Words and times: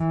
In 0.00 0.06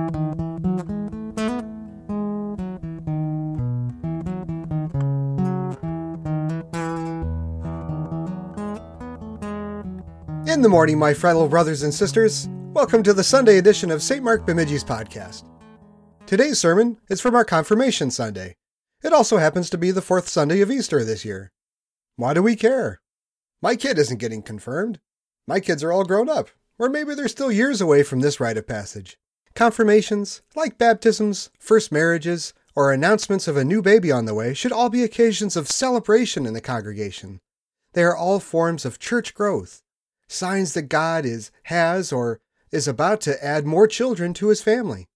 the 10.62 10.68
morning, 10.68 11.00
my 11.00 11.14
fellow 11.14 11.48
brothers 11.48 11.84
and 11.84 11.94
sisters, 11.94 12.50
welcome 12.74 13.02
to 13.02 13.14
the 13.14 13.24
Sunday 13.24 13.60
edition 13.60 13.90
of 13.90 14.04
St. 14.04 14.22
Mark 14.22 14.46
Bemidji's 14.46 14.84
podcast. 14.84 15.46
Today's 16.26 16.60
sermon 16.60 17.00
is 17.10 17.22
from 17.22 17.34
our 17.34 17.46
Confirmation 17.46 18.12
Sunday. 18.12 18.58
It 19.02 19.14
also 19.14 19.38
happens 19.38 19.70
to 19.70 19.78
be 19.78 19.92
the 19.92 20.02
fourth 20.02 20.28
Sunday 20.28 20.60
of 20.60 20.70
Easter 20.70 21.06
this 21.06 21.24
year. 21.24 21.54
Why 22.18 22.34
do 22.34 22.44
we 22.44 22.58
care? 22.58 23.00
My 23.62 23.78
kid 23.78 23.98
isn't 23.98 24.20
getting 24.20 24.42
confirmed. 24.42 25.00
My 25.48 25.62
kids 25.62 25.82
are 25.82 25.94
all 25.94 26.04
grown 26.04 26.28
up, 26.28 26.50
or 26.78 26.90
maybe 26.90 27.16
they're 27.16 27.30
still 27.30 27.54
years 27.54 27.80
away 27.80 28.04
from 28.04 28.20
this 28.20 28.42
rite 28.42 28.58
of 28.58 28.68
passage. 28.68 29.18
Confirmations, 29.58 30.44
like 30.56 30.78
baptisms, 30.78 31.50
first 31.58 31.92
marriages, 31.92 32.54
or 32.76 32.94
announcements 32.94 33.48
of 33.48 33.58
a 33.58 33.66
new 33.66 33.82
baby 33.82 34.12
on 34.12 34.26
the 34.26 34.36
way, 34.36 34.54
should 34.54 34.72
all 34.72 34.88
be 34.88 35.04
occasions 35.04 35.56
of 35.56 35.68
celebration 35.68 36.46
in 36.46 36.54
the 36.54 36.62
congregation. 36.62 37.40
They 37.94 38.04
are 38.04 38.16
all 38.16 38.40
forms 38.40 38.86
of 38.86 39.00
church 39.00 39.34
growth, 39.34 39.82
signs 40.28 40.76
that 40.76 40.84
God 40.84 41.26
is, 41.26 41.50
has, 41.64 42.12
or 42.12 42.40
is 42.72 42.88
about 42.88 43.20
to 43.22 43.44
add 43.44 43.66
more 43.66 43.88
children 43.88 44.32
to 44.36 44.50
his 44.50 44.62
family. 44.62 45.08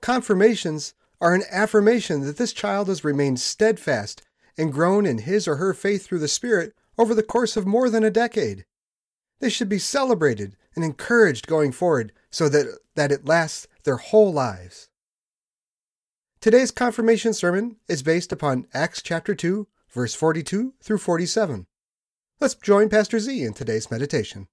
Confirmations 0.00 0.94
are 1.20 1.34
an 1.34 1.42
affirmation 1.50 2.22
that 2.22 2.38
this 2.38 2.54
child 2.54 2.88
has 2.88 3.04
remained 3.04 3.38
steadfast 3.38 4.22
and 4.56 4.72
grown 4.72 5.04
in 5.04 5.18
his 5.18 5.46
or 5.46 5.56
her 5.56 5.74
faith 5.74 6.06
through 6.06 6.20
the 6.20 6.26
Spirit 6.26 6.72
over 6.96 7.14
the 7.14 7.22
course 7.22 7.54
of 7.54 7.66
more 7.66 7.90
than 7.90 8.02
a 8.02 8.10
decade. 8.10 8.64
They 9.40 9.50
should 9.50 9.68
be 9.68 9.78
celebrated 9.78 10.56
and 10.74 10.84
encouraged 10.84 11.46
going 11.46 11.72
forward 11.72 12.12
so 12.30 12.48
that, 12.48 12.78
that 12.98 13.12
it 13.12 13.24
lasts 13.24 13.68
their 13.84 13.96
whole 13.96 14.32
lives. 14.32 14.88
Today's 16.40 16.72
confirmation 16.72 17.32
sermon 17.32 17.76
is 17.88 18.02
based 18.02 18.32
upon 18.32 18.66
Acts 18.74 19.02
chapter 19.02 19.36
2, 19.36 19.68
verse 19.88 20.16
42 20.16 20.74
through 20.82 20.98
47. 20.98 21.68
Let's 22.40 22.56
join 22.56 22.88
Pastor 22.88 23.20
Z 23.20 23.44
in 23.44 23.54
today's 23.54 23.88
meditation. 23.88 24.48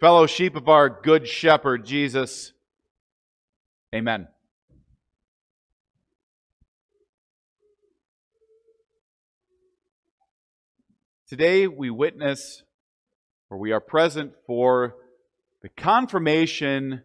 Fellow 0.00 0.26
sheep 0.26 0.56
of 0.56 0.66
our 0.70 0.88
good 0.88 1.28
shepherd, 1.28 1.84
Jesus, 1.84 2.54
amen. 3.94 4.28
Today 11.28 11.66
we 11.66 11.90
witness, 11.90 12.62
or 13.50 13.58
we 13.58 13.72
are 13.72 13.80
present 13.80 14.32
for 14.46 14.96
the 15.62 15.68
confirmation 15.68 17.02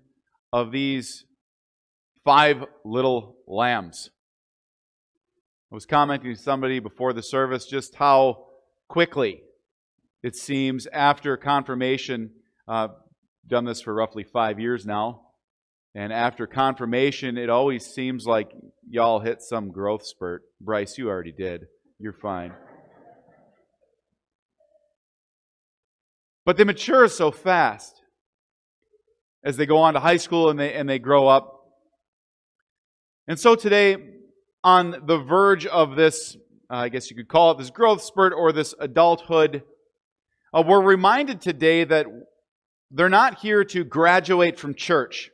of 0.51 0.71
these 0.71 1.25
five 2.25 2.63
little 2.83 3.37
lambs. 3.47 4.09
I 5.71 5.75
was 5.75 5.85
commenting 5.85 6.33
to 6.33 6.41
somebody 6.41 6.79
before 6.79 7.13
the 7.13 7.21
service 7.21 7.65
just 7.65 7.95
how 7.95 8.47
quickly 8.89 9.41
it 10.23 10.35
seems 10.35 10.87
after 10.87 11.37
confirmation. 11.37 12.31
Uh, 12.67 12.89
done 13.47 13.65
this 13.65 13.81
for 13.81 13.93
roughly 13.93 14.23
five 14.23 14.59
years 14.59 14.85
now. 14.85 15.21
And 15.93 16.11
after 16.11 16.47
confirmation, 16.47 17.37
it 17.37 17.49
always 17.49 17.85
seems 17.85 18.25
like 18.25 18.51
y'all 18.89 19.19
hit 19.19 19.41
some 19.41 19.71
growth 19.71 20.05
spurt. 20.05 20.43
Bryce, 20.59 20.97
you 20.97 21.09
already 21.09 21.31
did. 21.31 21.65
You're 21.99 22.13
fine. 22.13 22.53
But 26.45 26.57
they 26.57 26.63
mature 26.63 27.07
so 27.07 27.31
fast 27.31 27.96
as 29.47 29.55
they 29.55 29.65
go 29.65 29.77
on 29.77 29.93
to 29.93 29.99
high 30.01 30.17
school 30.17 30.49
and 30.49 30.59
they, 30.59 30.73
and 30.73 30.89
they 30.89 30.99
grow 30.99 31.29
up. 31.29 31.63
And 33.29 33.39
so 33.39 33.55
today, 33.55 33.95
on 34.61 35.03
the 35.07 35.19
verge 35.19 35.65
of 35.65 35.95
this, 35.95 36.35
uh, 36.69 36.75
I 36.75 36.89
guess 36.89 37.09
you 37.09 37.15
could 37.15 37.29
call 37.29 37.51
it 37.51 37.57
this 37.57 37.69
growth 37.69 38.01
spurt 38.01 38.33
or 38.35 38.51
this 38.51 38.75
adulthood, 38.77 39.63
uh, 40.53 40.63
we're 40.67 40.81
reminded 40.81 41.39
today 41.39 41.85
that 41.85 42.07
they're 42.91 43.07
not 43.07 43.39
here 43.39 43.63
to 43.63 43.85
graduate 43.85 44.59
from 44.59 44.75
church. 44.75 45.31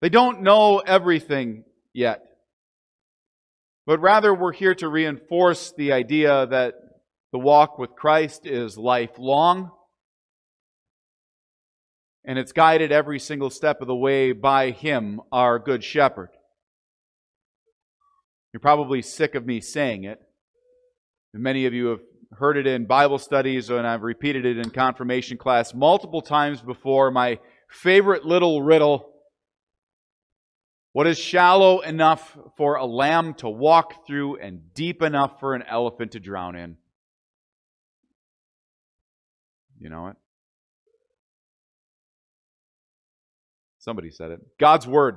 They 0.00 0.08
don't 0.08 0.40
know 0.40 0.78
everything 0.78 1.64
yet. 1.92 2.22
But 3.84 4.00
rather, 4.00 4.32
we're 4.34 4.52
here 4.52 4.74
to 4.76 4.88
reinforce 4.88 5.74
the 5.76 5.92
idea 5.92 6.46
that 6.46 6.76
the 7.30 7.38
walk 7.38 7.78
with 7.78 7.90
Christ 7.90 8.46
is 8.46 8.78
lifelong 8.78 9.70
and 12.24 12.38
it's 12.38 12.52
guided 12.52 12.92
every 12.92 13.18
single 13.18 13.50
step 13.50 13.80
of 13.80 13.86
the 13.86 13.96
way 13.96 14.32
by 14.32 14.70
Him, 14.70 15.20
our 15.30 15.58
Good 15.58 15.82
Shepherd. 15.82 16.30
You're 18.52 18.60
probably 18.60 19.02
sick 19.02 19.34
of 19.34 19.46
me 19.46 19.60
saying 19.60 20.04
it. 20.04 20.20
Many 21.34 21.66
of 21.66 21.72
you 21.72 21.86
have 21.86 22.00
heard 22.38 22.56
it 22.56 22.66
in 22.66 22.84
Bible 22.84 23.18
studies, 23.18 23.70
and 23.70 23.86
I've 23.86 24.02
repeated 24.02 24.44
it 24.44 24.58
in 24.58 24.70
confirmation 24.70 25.38
class 25.38 25.72
multiple 25.72 26.20
times 26.20 26.60
before. 26.60 27.10
My 27.10 27.38
favorite 27.68 28.24
little 28.24 28.62
riddle 28.62 29.12
what 30.92 31.06
is 31.06 31.18
shallow 31.18 31.80
enough 31.80 32.36
for 32.58 32.76
a 32.76 32.84
lamb 32.84 33.34
to 33.34 33.48
walk 33.48 34.06
through 34.06 34.36
and 34.36 34.74
deep 34.74 35.00
enough 35.00 35.40
for 35.40 35.54
an 35.54 35.62
elephant 35.62 36.12
to 36.12 36.20
drown 36.20 36.54
in? 36.54 36.76
You 39.78 39.88
know 39.88 40.08
it? 40.08 40.16
Somebody 43.82 44.12
said 44.12 44.30
it. 44.30 44.40
God's 44.60 44.86
Word. 44.86 45.16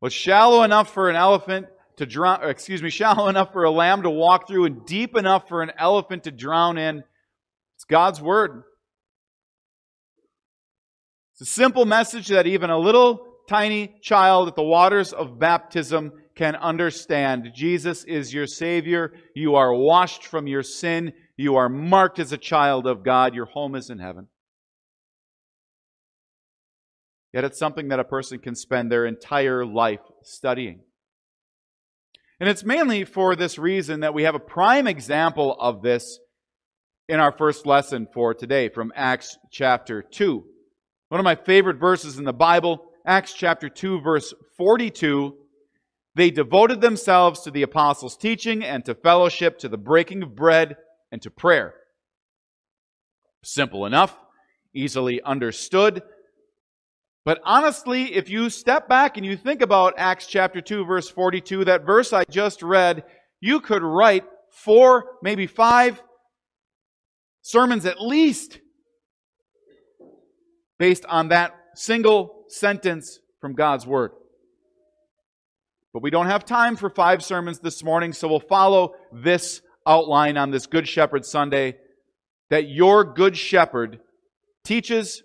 Was 0.00 0.12
shallow 0.12 0.64
enough 0.64 0.92
for 0.92 1.08
an 1.08 1.14
elephant 1.14 1.66
to 1.98 2.06
drown, 2.06 2.40
excuse 2.42 2.82
me, 2.82 2.90
shallow 2.90 3.28
enough 3.28 3.52
for 3.52 3.62
a 3.62 3.70
lamb 3.70 4.02
to 4.02 4.10
walk 4.10 4.48
through 4.48 4.64
and 4.64 4.84
deep 4.84 5.16
enough 5.16 5.48
for 5.48 5.62
an 5.62 5.70
elephant 5.78 6.24
to 6.24 6.32
drown 6.32 6.78
in. 6.78 7.04
It's 7.76 7.84
God's 7.84 8.20
word. 8.20 8.64
It's 11.34 11.42
a 11.42 11.52
simple 11.54 11.84
message 11.84 12.26
that 12.28 12.48
even 12.48 12.70
a 12.70 12.78
little 12.78 13.28
tiny 13.48 13.94
child 14.02 14.48
at 14.48 14.56
the 14.56 14.64
waters 14.64 15.12
of 15.12 15.38
baptism 15.38 16.10
can 16.34 16.56
understand. 16.56 17.52
Jesus 17.54 18.02
is 18.02 18.34
your 18.34 18.48
Savior. 18.48 19.12
You 19.36 19.54
are 19.54 19.72
washed 19.72 20.26
from 20.26 20.48
your 20.48 20.64
sin. 20.64 21.12
You 21.36 21.54
are 21.54 21.68
marked 21.68 22.18
as 22.18 22.32
a 22.32 22.38
child 22.38 22.88
of 22.88 23.04
God. 23.04 23.36
Your 23.36 23.46
home 23.46 23.76
is 23.76 23.88
in 23.88 24.00
heaven. 24.00 24.26
Yet 27.32 27.44
it's 27.44 27.58
something 27.58 27.88
that 27.88 28.00
a 28.00 28.04
person 28.04 28.38
can 28.38 28.54
spend 28.54 28.90
their 28.90 29.06
entire 29.06 29.64
life 29.64 30.00
studying. 30.22 30.80
And 32.38 32.48
it's 32.48 32.64
mainly 32.64 33.04
for 33.04 33.36
this 33.36 33.58
reason 33.58 34.00
that 34.00 34.14
we 34.14 34.24
have 34.24 34.34
a 34.34 34.40
prime 34.40 34.86
example 34.86 35.56
of 35.58 35.82
this 35.82 36.18
in 37.08 37.20
our 37.20 37.32
first 37.32 37.66
lesson 37.66 38.06
for 38.12 38.34
today 38.34 38.68
from 38.68 38.92
Acts 38.94 39.38
chapter 39.50 40.02
2. 40.02 40.44
One 41.08 41.20
of 41.20 41.24
my 41.24 41.34
favorite 41.34 41.78
verses 41.78 42.18
in 42.18 42.24
the 42.24 42.32
Bible, 42.32 42.84
Acts 43.06 43.32
chapter 43.32 43.68
2, 43.68 44.00
verse 44.00 44.34
42. 44.56 45.34
They 46.14 46.30
devoted 46.30 46.80
themselves 46.80 47.40
to 47.42 47.50
the 47.50 47.62
apostles' 47.62 48.16
teaching 48.16 48.64
and 48.64 48.84
to 48.84 48.94
fellowship, 48.94 49.58
to 49.58 49.68
the 49.68 49.78
breaking 49.78 50.22
of 50.22 50.36
bread, 50.36 50.76
and 51.10 51.22
to 51.22 51.30
prayer. 51.30 51.74
Simple 53.42 53.86
enough, 53.86 54.16
easily 54.74 55.22
understood, 55.22 56.02
but 57.24 57.40
honestly, 57.44 58.14
if 58.14 58.28
you 58.28 58.50
step 58.50 58.88
back 58.88 59.16
and 59.16 59.24
you 59.24 59.36
think 59.36 59.62
about 59.62 59.94
Acts 59.96 60.26
chapter 60.26 60.60
2 60.60 60.84
verse 60.84 61.08
42, 61.08 61.64
that 61.66 61.86
verse 61.86 62.12
I 62.12 62.24
just 62.24 62.62
read, 62.62 63.04
you 63.40 63.60
could 63.60 63.82
write 63.82 64.24
four, 64.50 65.16
maybe 65.22 65.46
five 65.46 66.02
sermons 67.42 67.86
at 67.86 68.00
least 68.00 68.58
based 70.78 71.04
on 71.06 71.28
that 71.28 71.54
single 71.74 72.44
sentence 72.48 73.20
from 73.40 73.54
God's 73.54 73.86
Word. 73.86 74.12
But 75.92 76.02
we 76.02 76.10
don't 76.10 76.26
have 76.26 76.44
time 76.44 76.76
for 76.76 76.90
five 76.90 77.22
sermons 77.22 77.60
this 77.60 77.84
morning, 77.84 78.12
so 78.12 78.26
we'll 78.26 78.40
follow 78.40 78.94
this 79.12 79.60
outline 79.86 80.36
on 80.36 80.50
this 80.50 80.66
Good 80.66 80.88
Shepherd 80.88 81.24
Sunday 81.24 81.76
that 82.50 82.68
your 82.68 83.04
Good 83.04 83.36
Shepherd 83.36 84.00
teaches, 84.64 85.22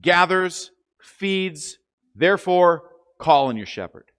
gathers, 0.00 0.70
feeds, 1.06 1.78
therefore 2.14 2.82
call 3.18 3.46
on 3.46 3.56
your 3.56 3.66
shepherd. 3.66 4.10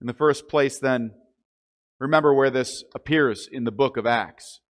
In 0.00 0.06
the 0.06 0.14
first 0.14 0.48
place, 0.48 0.78
then, 0.78 1.12
remember 1.98 2.32
where 2.32 2.50
this 2.50 2.84
appears 2.94 3.48
in 3.50 3.64
the 3.64 3.72
book 3.72 3.96
of 3.96 4.06
Acts. 4.06 4.60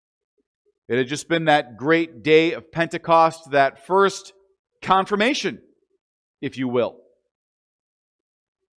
It 0.88 0.96
had 0.96 1.08
just 1.08 1.28
been 1.28 1.44
that 1.46 1.76
great 1.76 2.22
day 2.22 2.52
of 2.52 2.72
Pentecost, 2.72 3.50
that 3.50 3.86
first 3.86 4.32
confirmation, 4.80 5.60
if 6.40 6.56
you 6.56 6.66
will. 6.68 6.96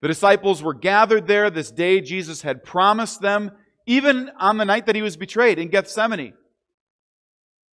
The 0.01 0.07
disciples 0.07 0.63
were 0.63 0.73
gathered 0.73 1.27
there 1.27 1.49
this 1.49 1.71
day 1.71 2.01
Jesus 2.01 2.41
had 2.41 2.63
promised 2.63 3.21
them, 3.21 3.51
even 3.85 4.31
on 4.39 4.57
the 4.57 4.65
night 4.65 4.85
that 4.85 4.95
he 4.95 5.01
was 5.01 5.17
betrayed 5.17 5.59
in 5.59 5.69
Gethsemane. 5.69 6.33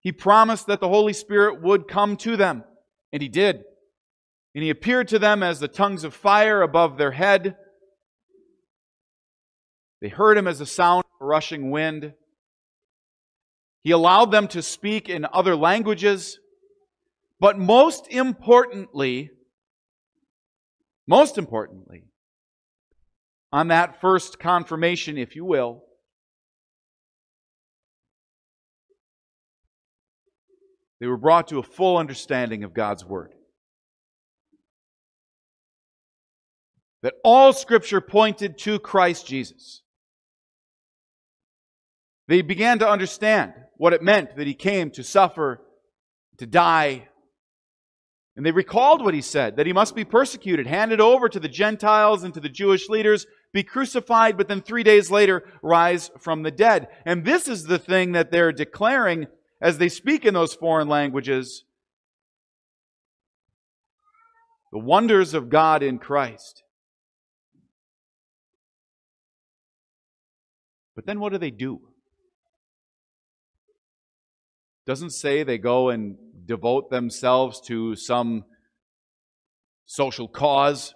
He 0.01 0.11
promised 0.11 0.67
that 0.67 0.81
the 0.81 0.89
Holy 0.89 1.13
Spirit 1.13 1.63
would 1.63 1.87
come 1.87 2.17
to 2.19 2.37
them, 2.37 2.65
and 3.15 3.23
He 3.23 3.29
did. 3.29 3.63
And 4.55 4.65
He 4.65 4.71
appeared 4.71 5.07
to 5.09 5.21
them 5.21 5.43
as 5.43 5.61
the 5.61 5.69
tongues 5.69 6.03
of 6.03 6.13
fire 6.13 6.61
above 6.63 6.99
their 6.99 7.13
head. 7.13 7.57
They 10.03 10.09
heard 10.09 10.37
Him 10.37 10.49
as 10.49 10.59
the 10.59 10.67
sound 10.67 11.05
of 11.05 11.25
a 11.25 11.25
rushing 11.25 11.71
wind. 11.71 12.13
He 13.85 13.93
allowed 13.93 14.33
them 14.33 14.49
to 14.49 14.63
speak 14.63 15.09
in 15.09 15.27
other 15.33 15.55
languages. 15.55 16.41
But 17.39 17.57
most 17.57 18.09
importantly, 18.09 19.31
most 21.07 21.39
importantly, 21.39 22.05
on 23.53 23.69
that 23.69 24.01
first 24.01 24.41
confirmation, 24.41 25.19
if 25.19 25.37
you 25.37 25.45
will, 25.45 25.85
they 31.05 31.09
were 31.09 31.19
brought 31.19 31.49
to 31.49 31.59
a 31.59 31.63
full 31.63 31.99
understanding 31.99 32.65
of 32.65 32.73
God's 32.73 33.05
Word. 33.05 33.35
That 37.03 37.13
all 37.23 37.53
Scripture 37.53 38.01
pointed 38.01 38.57
to 38.61 38.79
Christ 38.79 39.27
Jesus. 39.27 39.83
They 42.27 42.41
began 42.41 42.79
to 42.79 42.89
understand 42.89 43.53
what 43.77 43.93
it 43.93 44.03
meant 44.03 44.35
that 44.37 44.47
He 44.47 44.55
came 44.55 44.91
to 44.93 45.05
suffer, 45.05 45.61
to 46.39 46.47
die, 46.47 47.07
and 48.35 48.47
they 48.47 48.51
recalled 48.51 49.05
what 49.05 49.13
he 49.13 49.21
said, 49.21 49.57
that 49.57 49.67
he 49.67 49.75
must 49.75 49.95
be 49.95 50.07
persecuted, 50.07 50.67
handed 50.67 51.03
over 51.03 51.29
to 51.29 51.39
the 51.39 51.49
Gentiles 51.49 52.25
and 52.25 52.33
to 52.33 52.41
the 52.41 52.49
Jewish 52.49 52.89
leaders, 52.89 53.27
be 53.53 53.63
crucified, 53.63 54.39
but 54.39 54.49
then 54.49 54.63
three 54.63 54.83
days 54.83 55.11
later 55.11 55.45
rise 55.63 56.11
from 56.19 56.43
the 56.43 56.51
dead. 56.51 56.89
And 57.05 57.27
this 57.27 57.47
is 57.47 57.65
the 57.65 57.79
thing 57.79 58.13
that 58.13 58.33
they're 58.33 58.53
declaring 58.53 59.27
as 59.65 59.79
they 59.79 59.89
speak 59.89 60.27
in 60.27 60.35
those 60.35 60.53
foreign 60.53 60.89
languages. 60.89 61.65
The 64.73 64.79
wonders 64.79 65.33
of 65.33 65.49
God 65.49 65.83
in 65.83 65.99
Christ. 65.99 66.63
But 70.95 71.07
then 71.07 71.19
what 71.19 71.33
do 71.33 71.39
they 71.39 71.51
do? 71.51 71.81
Doesn't 74.87 75.13
say 75.13 75.43
they 75.43 75.57
go 75.57 75.89
and 75.89 76.17
devote 76.45 76.91
themselves 76.91 77.59
to 77.63 77.97
some 77.97 78.45
social 79.87 80.29
cause. 80.29 80.95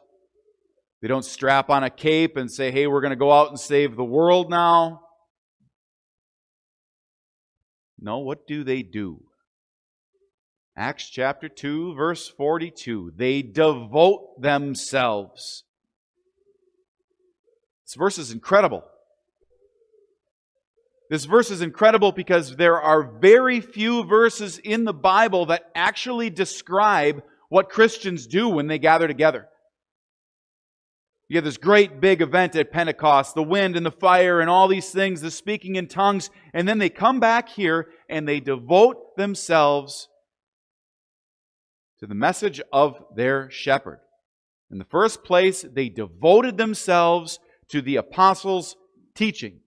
They 1.00 1.08
don't 1.08 1.24
strap 1.24 1.70
on 1.70 1.84
a 1.84 1.90
cape 1.90 2.36
and 2.36 2.52
say, 2.52 2.70
hey, 2.70 2.86
we're 2.86 3.00
going 3.00 3.10
to 3.10 3.16
go 3.16 3.32
out 3.32 3.48
and 3.48 3.58
save 3.58 3.96
the 3.96 4.04
world 4.04 4.50
now. 4.50 5.07
No, 8.00 8.18
what 8.18 8.46
do 8.46 8.64
they 8.64 8.82
do? 8.82 9.24
Acts 10.76 11.10
chapter 11.10 11.48
2, 11.48 11.94
verse 11.94 12.28
42. 12.28 13.12
They 13.16 13.42
devote 13.42 14.40
themselves. 14.40 15.64
This 17.84 17.94
verse 17.94 18.18
is 18.18 18.30
incredible. 18.30 18.84
This 21.10 21.24
verse 21.24 21.50
is 21.50 21.62
incredible 21.62 22.12
because 22.12 22.54
there 22.56 22.80
are 22.80 23.18
very 23.18 23.60
few 23.60 24.04
verses 24.04 24.58
in 24.58 24.84
the 24.84 24.92
Bible 24.92 25.46
that 25.46 25.70
actually 25.74 26.30
describe 26.30 27.22
what 27.48 27.70
Christians 27.70 28.26
do 28.26 28.48
when 28.48 28.66
they 28.66 28.78
gather 28.78 29.08
together. 29.08 29.48
You 31.28 31.36
have 31.36 31.44
this 31.44 31.58
great 31.58 32.00
big 32.00 32.22
event 32.22 32.56
at 32.56 32.72
Pentecost, 32.72 33.34
the 33.34 33.42
wind 33.42 33.76
and 33.76 33.84
the 33.84 33.90
fire 33.90 34.40
and 34.40 34.48
all 34.48 34.66
these 34.66 34.90
things, 34.90 35.20
the 35.20 35.30
speaking 35.30 35.76
in 35.76 35.86
tongues, 35.86 36.30
and 36.54 36.66
then 36.66 36.78
they 36.78 36.88
come 36.88 37.20
back 37.20 37.50
here 37.50 37.88
and 38.08 38.26
they 38.26 38.40
devote 38.40 39.16
themselves 39.16 40.08
to 42.00 42.06
the 42.06 42.14
message 42.14 42.62
of 42.72 43.04
their 43.14 43.50
shepherd. 43.50 44.00
In 44.70 44.78
the 44.78 44.84
first 44.84 45.22
place, 45.22 45.62
they 45.62 45.90
devoted 45.90 46.56
themselves 46.56 47.38
to 47.68 47.82
the 47.82 47.96
apostles' 47.96 48.76
teaching. 49.14 49.60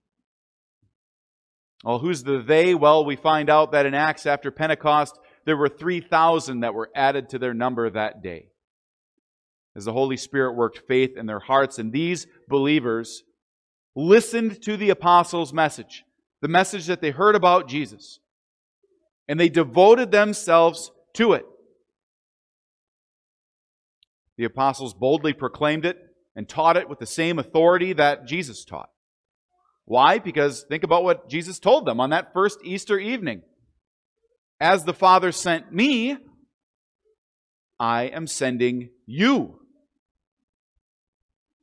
Well, 1.84 2.00
who's 2.00 2.24
the 2.24 2.42
they? 2.42 2.74
Well, 2.74 3.04
we 3.04 3.16
find 3.16 3.50
out 3.50 3.72
that 3.72 3.86
in 3.86 3.94
Acts 3.94 4.26
after 4.26 4.50
Pentecost, 4.50 5.18
there 5.44 5.56
were 5.56 5.68
3,000 5.68 6.60
that 6.60 6.74
were 6.74 6.90
added 6.94 7.28
to 7.30 7.38
their 7.38 7.54
number 7.54 7.88
that 7.90 8.22
day. 8.22 8.51
As 9.74 9.84
the 9.86 9.92
Holy 9.92 10.16
Spirit 10.16 10.54
worked 10.54 10.82
faith 10.86 11.16
in 11.16 11.26
their 11.26 11.40
hearts, 11.40 11.78
and 11.78 11.92
these 11.92 12.26
believers 12.48 13.22
listened 13.96 14.62
to 14.62 14.76
the 14.76 14.90
apostles' 14.90 15.52
message, 15.52 16.04
the 16.40 16.48
message 16.48 16.86
that 16.86 17.00
they 17.00 17.10
heard 17.10 17.34
about 17.34 17.68
Jesus, 17.68 18.20
and 19.28 19.40
they 19.40 19.48
devoted 19.48 20.10
themselves 20.10 20.90
to 21.14 21.32
it. 21.32 21.46
The 24.36 24.44
apostles 24.44 24.94
boldly 24.94 25.32
proclaimed 25.32 25.86
it 25.86 25.98
and 26.34 26.48
taught 26.48 26.76
it 26.76 26.88
with 26.88 26.98
the 26.98 27.06
same 27.06 27.38
authority 27.38 27.92
that 27.92 28.26
Jesus 28.26 28.64
taught. 28.64 28.88
Why? 29.84 30.18
Because 30.18 30.64
think 30.68 30.84
about 30.84 31.04
what 31.04 31.28
Jesus 31.28 31.58
told 31.58 31.86
them 31.86 32.00
on 32.00 32.10
that 32.10 32.32
first 32.32 32.58
Easter 32.64 32.98
evening. 32.98 33.42
As 34.60 34.84
the 34.84 34.94
Father 34.94 35.32
sent 35.32 35.72
me, 35.72 36.16
I 37.78 38.04
am 38.04 38.26
sending 38.26 38.90
you. 39.06 39.58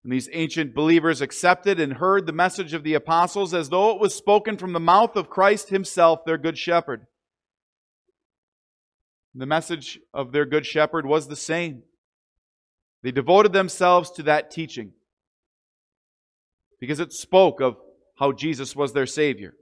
And 0.03 0.13
these 0.13 0.29
ancient 0.31 0.73
believers 0.73 1.21
accepted 1.21 1.79
and 1.79 1.93
heard 1.93 2.25
the 2.25 2.31
message 2.31 2.73
of 2.73 2.83
the 2.83 2.93
apostles 2.93 3.53
as 3.53 3.69
though 3.69 3.91
it 3.91 3.99
was 3.99 4.15
spoken 4.15 4.57
from 4.57 4.73
the 4.73 4.79
mouth 4.79 5.15
of 5.15 5.29
Christ 5.29 5.69
himself, 5.69 6.23
their 6.25 6.37
good 6.37 6.57
shepherd. 6.57 7.05
The 9.35 9.45
message 9.45 9.99
of 10.13 10.31
their 10.31 10.45
good 10.45 10.65
shepherd 10.65 11.05
was 11.05 11.27
the 11.27 11.35
same. 11.35 11.83
They 13.03 13.11
devoted 13.11 13.53
themselves 13.53 14.11
to 14.11 14.23
that 14.23 14.51
teaching 14.51 14.93
because 16.79 16.99
it 16.99 17.13
spoke 17.13 17.61
of 17.61 17.77
how 18.17 18.31
Jesus 18.31 18.75
was 18.75 18.93
their 18.93 19.05
Savior. 19.05 19.53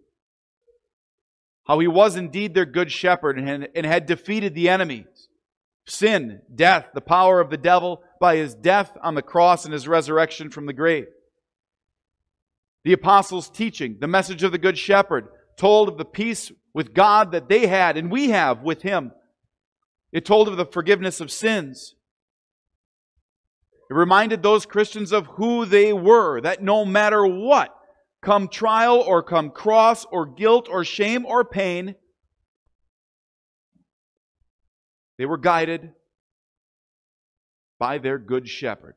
How 1.67 1.79
he 1.79 1.87
was 1.87 2.15
indeed 2.15 2.53
their 2.53 2.65
good 2.65 2.91
shepherd 2.91 3.37
and, 3.37 3.85
had 3.85 4.05
defeated 4.05 4.55
the 4.55 4.69
enemies 4.69 5.27
sin, 5.87 6.41
death, 6.53 6.87
the 6.93 7.01
power 7.01 7.39
of 7.39 7.49
the 7.49 7.57
devil 7.57 8.03
by 8.19 8.35
his 8.35 8.53
death 8.53 8.91
on 9.01 9.15
the 9.15 9.21
cross 9.21 9.65
and 9.65 9.73
his 9.73 9.87
resurrection 9.87 10.49
from 10.49 10.65
the 10.65 10.73
grave. 10.73 11.07
The 12.83 12.93
apostles' 12.93 13.49
teaching, 13.49 13.97
the 13.99 14.07
message 14.07 14.43
of 14.43 14.51
the 14.51 14.57
Good 14.57 14.77
Shepherd, 14.77 15.29
told 15.57 15.89
of 15.89 15.97
the 15.97 16.05
peace 16.05 16.51
with 16.73 16.93
God 16.93 17.31
that 17.31 17.49
they 17.49 17.67
had 17.67 17.97
and 17.97 18.11
we 18.11 18.29
have 18.29 18.61
with 18.61 18.81
him. 18.81 19.11
It 20.11 20.25
told 20.25 20.47
of 20.47 20.57
the 20.57 20.65
forgiveness 20.65 21.19
of 21.19 21.31
sins. 21.31 21.95
It 23.89 23.93
reminded 23.93 24.43
those 24.43 24.65
Christians 24.65 25.11
of 25.11 25.27
who 25.27 25.65
they 25.65 25.93
were, 25.93 26.41
that 26.41 26.61
no 26.61 26.85
matter 26.85 27.25
what, 27.25 27.73
come 28.21 28.47
trial 28.47 28.97
or 28.97 29.23
come 29.23 29.49
cross 29.49 30.05
or 30.11 30.25
guilt 30.25 30.67
or 30.69 30.83
shame 30.83 31.25
or 31.25 31.45
pain, 31.45 31.95
they 35.17 35.25
were 35.25 35.37
guided 35.37 35.91
by 37.79 37.97
their 37.97 38.17
good 38.17 38.47
shepherd. 38.47 38.95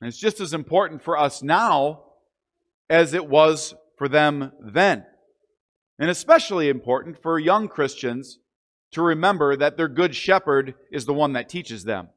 And 0.00 0.08
it's 0.08 0.18
just 0.18 0.40
as 0.40 0.52
important 0.52 1.02
for 1.02 1.18
us 1.18 1.42
now 1.42 2.02
as 2.90 3.14
it 3.14 3.26
was 3.26 3.74
for 3.96 4.08
them 4.08 4.52
then. 4.60 5.04
And 5.98 6.10
especially 6.10 6.68
important 6.68 7.22
for 7.22 7.38
young 7.38 7.68
Christians 7.68 8.38
to 8.92 9.02
remember 9.02 9.56
that 9.56 9.76
their 9.76 9.88
good 9.88 10.14
shepherd 10.14 10.74
is 10.92 11.06
the 11.06 11.14
one 11.14 11.32
that 11.32 11.48
teaches 11.48 11.84
them. 11.84 12.08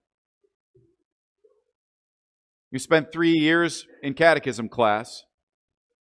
You 2.72 2.80
spent 2.80 3.12
three 3.12 3.34
years 3.34 3.88
in 4.04 4.14
catechism 4.14 4.70
class, 4.70 5.24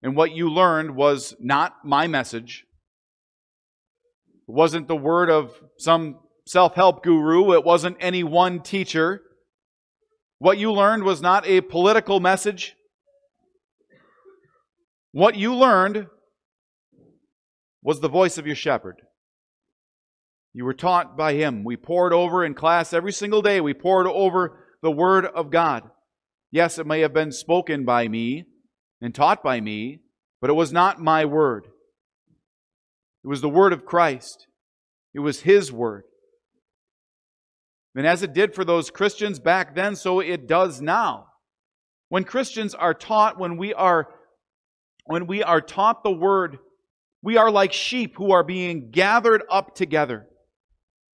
and 0.04 0.16
what 0.16 0.34
you 0.34 0.50
learned 0.50 0.96
was 0.96 1.36
not 1.40 1.86
my 1.86 2.08
message. 2.08 2.66
It 4.48 4.54
wasn't 4.54 4.88
the 4.88 4.96
word 4.96 5.30
of 5.30 5.52
some 5.78 6.20
self 6.46 6.76
help 6.76 7.04
guru, 7.04 7.54
it 7.54 7.64
wasn't 7.64 7.98
any 8.00 8.24
one 8.24 8.62
teacher. 8.62 9.22
What 10.40 10.58
you 10.58 10.72
learned 10.72 11.04
was 11.04 11.22
not 11.22 11.48
a 11.48 11.62
political 11.62 12.20
message. 12.20 12.76
What 15.12 15.36
you 15.36 15.56
learned 15.56 16.08
was 17.82 18.00
the 18.02 18.10
voice 18.10 18.38
of 18.38 18.46
your 18.46 18.56
shepherd. 18.56 19.02
You 20.54 20.66
were 20.66 20.74
taught 20.74 21.18
by 21.18 21.34
him. 21.34 21.64
We 21.64 21.76
poured 21.76 22.14
over 22.14 22.44
in 22.44 22.54
class 22.54 22.94
every 22.94 23.12
single 23.12 23.42
day. 23.42 23.62
We 23.62 23.74
poured 23.74 24.08
over 24.08 24.66
the 24.82 24.92
Word 24.92 25.26
of 25.26 25.50
God. 25.52 25.84
Yes, 26.52 26.78
it 26.78 26.88
may 26.88 27.02
have 27.02 27.14
been 27.14 27.32
spoken 27.32 27.86
by 27.86 28.08
me 28.08 28.46
and 29.02 29.14
taught 29.14 29.44
by 29.44 29.62
me, 29.62 30.00
but 30.42 30.50
it 30.50 30.54
was 30.54 30.72
not 30.72 31.00
my 31.00 31.26
word. 31.26 31.68
It 33.24 33.28
was 33.28 33.42
the 33.42 33.50
word 33.50 33.74
of 33.74 33.86
Christ. 33.86 34.48
It 35.14 35.20
was 35.20 35.42
His 35.42 35.72
word. 35.72 36.04
And 37.96 38.06
as 38.06 38.22
it 38.22 38.34
did 38.34 38.54
for 38.54 38.64
those 38.64 38.92
Christians 38.92 39.40
back 39.40 39.74
then, 39.74 39.96
so 39.96 40.20
it 40.20 40.48
does 40.48 40.82
now. 40.82 41.26
When 42.10 42.24
Christians 42.24 42.76
are 42.76 42.94
taught, 42.94 43.40
when 43.40 43.58
we 43.58 43.74
are, 43.74 44.08
when 45.06 45.26
we 45.26 45.42
are 45.42 45.62
taught 45.62 46.04
the 46.04 46.12
word, 46.12 46.60
We 47.24 47.38
are 47.38 47.52
like 47.52 47.74
sheep 47.74 48.16
who 48.16 48.32
are 48.32 48.44
being 48.44 48.92
gathered 48.92 49.44
up 49.50 49.76
together. 49.76 50.28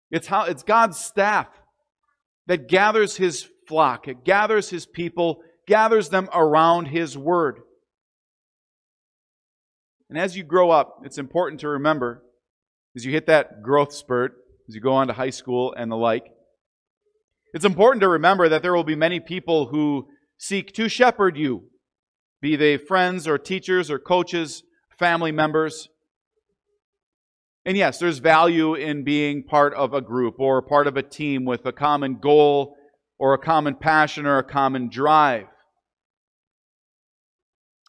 It's 0.09 0.27
how 0.27 0.45
it's 0.45 0.63
God's 0.63 0.97
staff 0.99 1.47
that 2.47 2.67
gathers 2.67 3.15
his 3.15 3.47
flock, 3.67 4.07
it 4.07 4.25
gathers 4.25 4.69
his 4.69 4.85
people, 4.85 5.41
gathers 5.67 6.09
them 6.09 6.27
around 6.33 6.87
his 6.87 7.17
word. 7.17 7.61
And 10.11 10.19
as 10.19 10.35
you 10.35 10.43
grow 10.43 10.71
up, 10.71 10.99
it's 11.05 11.17
important 11.17 11.61
to 11.61 11.69
remember 11.69 12.21
as 12.97 13.05
you 13.05 13.13
hit 13.13 13.27
that 13.27 13.63
growth 13.63 13.93
spurt, 13.93 14.33
as 14.67 14.75
you 14.75 14.81
go 14.81 14.91
on 14.91 15.07
to 15.07 15.13
high 15.13 15.29
school 15.29 15.73
and 15.73 15.89
the 15.89 15.95
like, 15.95 16.25
it's 17.53 17.63
important 17.63 18.01
to 18.01 18.09
remember 18.09 18.49
that 18.49 18.61
there 18.61 18.75
will 18.75 18.83
be 18.83 18.97
many 18.97 19.21
people 19.21 19.67
who 19.67 20.09
seek 20.37 20.73
to 20.73 20.89
shepherd 20.89 21.37
you, 21.37 21.63
be 22.41 22.57
they 22.57 22.75
friends 22.75 23.25
or 23.25 23.37
teachers 23.37 23.89
or 23.89 23.99
coaches, 23.99 24.63
family 24.99 25.31
members. 25.31 25.87
And 27.65 27.77
yes, 27.77 27.97
there's 27.97 28.17
value 28.17 28.73
in 28.75 29.05
being 29.05 29.43
part 29.43 29.73
of 29.75 29.93
a 29.93 30.01
group 30.01 30.35
or 30.39 30.61
part 30.61 30.87
of 30.87 30.97
a 30.97 31.03
team 31.03 31.45
with 31.45 31.65
a 31.65 31.71
common 31.71 32.17
goal 32.19 32.75
or 33.17 33.33
a 33.33 33.37
common 33.37 33.75
passion 33.75 34.25
or 34.25 34.39
a 34.39 34.43
common 34.43 34.89
drive. 34.89 35.47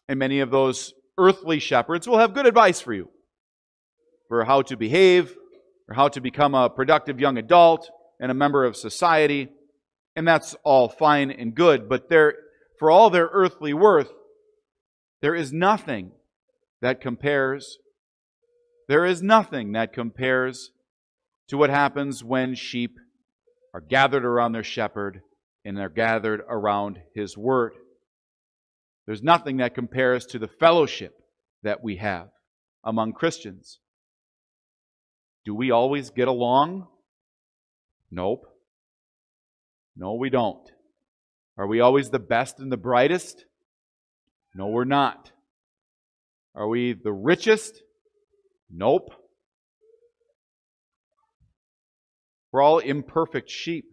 And 0.07 0.17
many 0.17 0.39
of 0.39 0.51
those 0.51 0.93
earthly 1.17 1.59
shepherds 1.59 2.07
will 2.07 2.17
have 2.17 2.33
good 2.33 2.45
advice 2.45 2.81
for 2.81 2.93
you 2.93 3.09
for 4.27 4.45
how 4.45 4.61
to 4.63 4.77
behave 4.77 5.35
or 5.87 5.95
how 5.95 6.07
to 6.07 6.21
become 6.21 6.55
a 6.55 6.69
productive 6.69 7.19
young 7.19 7.37
adult 7.37 7.89
and 8.19 8.31
a 8.31 8.35
member 8.35 8.65
of 8.65 8.75
society. 8.75 9.49
And 10.15 10.27
that's 10.27 10.55
all 10.63 10.89
fine 10.89 11.31
and 11.31 11.55
good, 11.55 11.89
but 11.89 12.09
there, 12.09 12.35
for 12.79 12.89
all 12.89 13.09
their 13.09 13.29
earthly 13.31 13.73
worth, 13.73 14.11
there 15.21 15.35
is 15.35 15.51
nothing 15.51 16.11
that 16.81 17.01
compares. 17.01 17.77
There 18.87 19.05
is 19.05 19.21
nothing 19.23 19.71
that 19.71 19.93
compares 19.93 20.71
to 21.49 21.57
what 21.57 21.69
happens 21.69 22.23
when 22.23 22.55
sheep 22.55 22.97
are 23.73 23.81
gathered 23.81 24.25
around 24.25 24.51
their 24.51 24.63
shepherd 24.63 25.21
and 25.65 25.77
they're 25.77 25.89
gathered 25.89 26.41
around 26.47 26.99
his 27.15 27.37
word. 27.37 27.73
There's 29.05 29.23
nothing 29.23 29.57
that 29.57 29.75
compares 29.75 30.25
to 30.27 30.39
the 30.39 30.47
fellowship 30.47 31.13
that 31.63 31.83
we 31.83 31.97
have 31.97 32.29
among 32.83 33.13
Christians. 33.13 33.79
Do 35.45 35.53
we 35.53 35.71
always 35.71 36.09
get 36.09 36.27
along? 36.27 36.87
Nope. 38.09 38.45
No, 39.95 40.13
we 40.13 40.29
don't. 40.29 40.69
Are 41.57 41.67
we 41.67 41.81
always 41.81 42.09
the 42.09 42.19
best 42.19 42.59
and 42.59 42.71
the 42.71 42.77
brightest? 42.77 43.45
No, 44.55 44.67
we're 44.67 44.85
not. 44.85 45.31
Are 46.55 46.67
we 46.67 46.93
the 46.93 47.11
richest? 47.11 47.81
Nope. 48.71 49.09
We're 52.51 52.61
all 52.61 52.79
imperfect 52.79 53.49
sheep. 53.49 53.85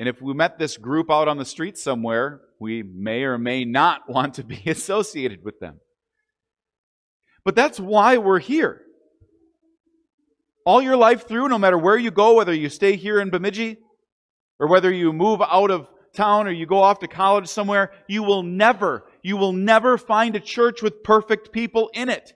And 0.00 0.08
if 0.08 0.22
we 0.22 0.32
met 0.32 0.58
this 0.58 0.78
group 0.78 1.10
out 1.10 1.28
on 1.28 1.36
the 1.36 1.44
street 1.44 1.76
somewhere, 1.76 2.40
we 2.58 2.82
may 2.82 3.24
or 3.24 3.36
may 3.36 3.66
not 3.66 4.08
want 4.08 4.34
to 4.34 4.42
be 4.42 4.62
associated 4.66 5.44
with 5.44 5.60
them. 5.60 5.78
But 7.44 7.54
that's 7.54 7.78
why 7.78 8.16
we're 8.16 8.38
here. 8.38 8.80
All 10.64 10.80
your 10.80 10.96
life 10.96 11.28
through, 11.28 11.48
no 11.48 11.58
matter 11.58 11.76
where 11.76 11.98
you 11.98 12.10
go, 12.10 12.34
whether 12.36 12.54
you 12.54 12.70
stay 12.70 12.96
here 12.96 13.20
in 13.20 13.28
Bemidji, 13.28 13.76
or 14.58 14.68
whether 14.68 14.90
you 14.90 15.12
move 15.12 15.42
out 15.42 15.70
of 15.70 15.86
town 16.16 16.46
or 16.46 16.50
you 16.50 16.64
go 16.64 16.82
off 16.82 17.00
to 17.00 17.08
college 17.08 17.48
somewhere, 17.48 17.92
you 18.08 18.22
will 18.22 18.42
never, 18.42 19.04
you 19.22 19.36
will 19.36 19.52
never 19.52 19.98
find 19.98 20.34
a 20.34 20.40
church 20.40 20.80
with 20.80 21.02
perfect 21.02 21.52
people 21.52 21.90
in 21.92 22.08
it. 22.08 22.32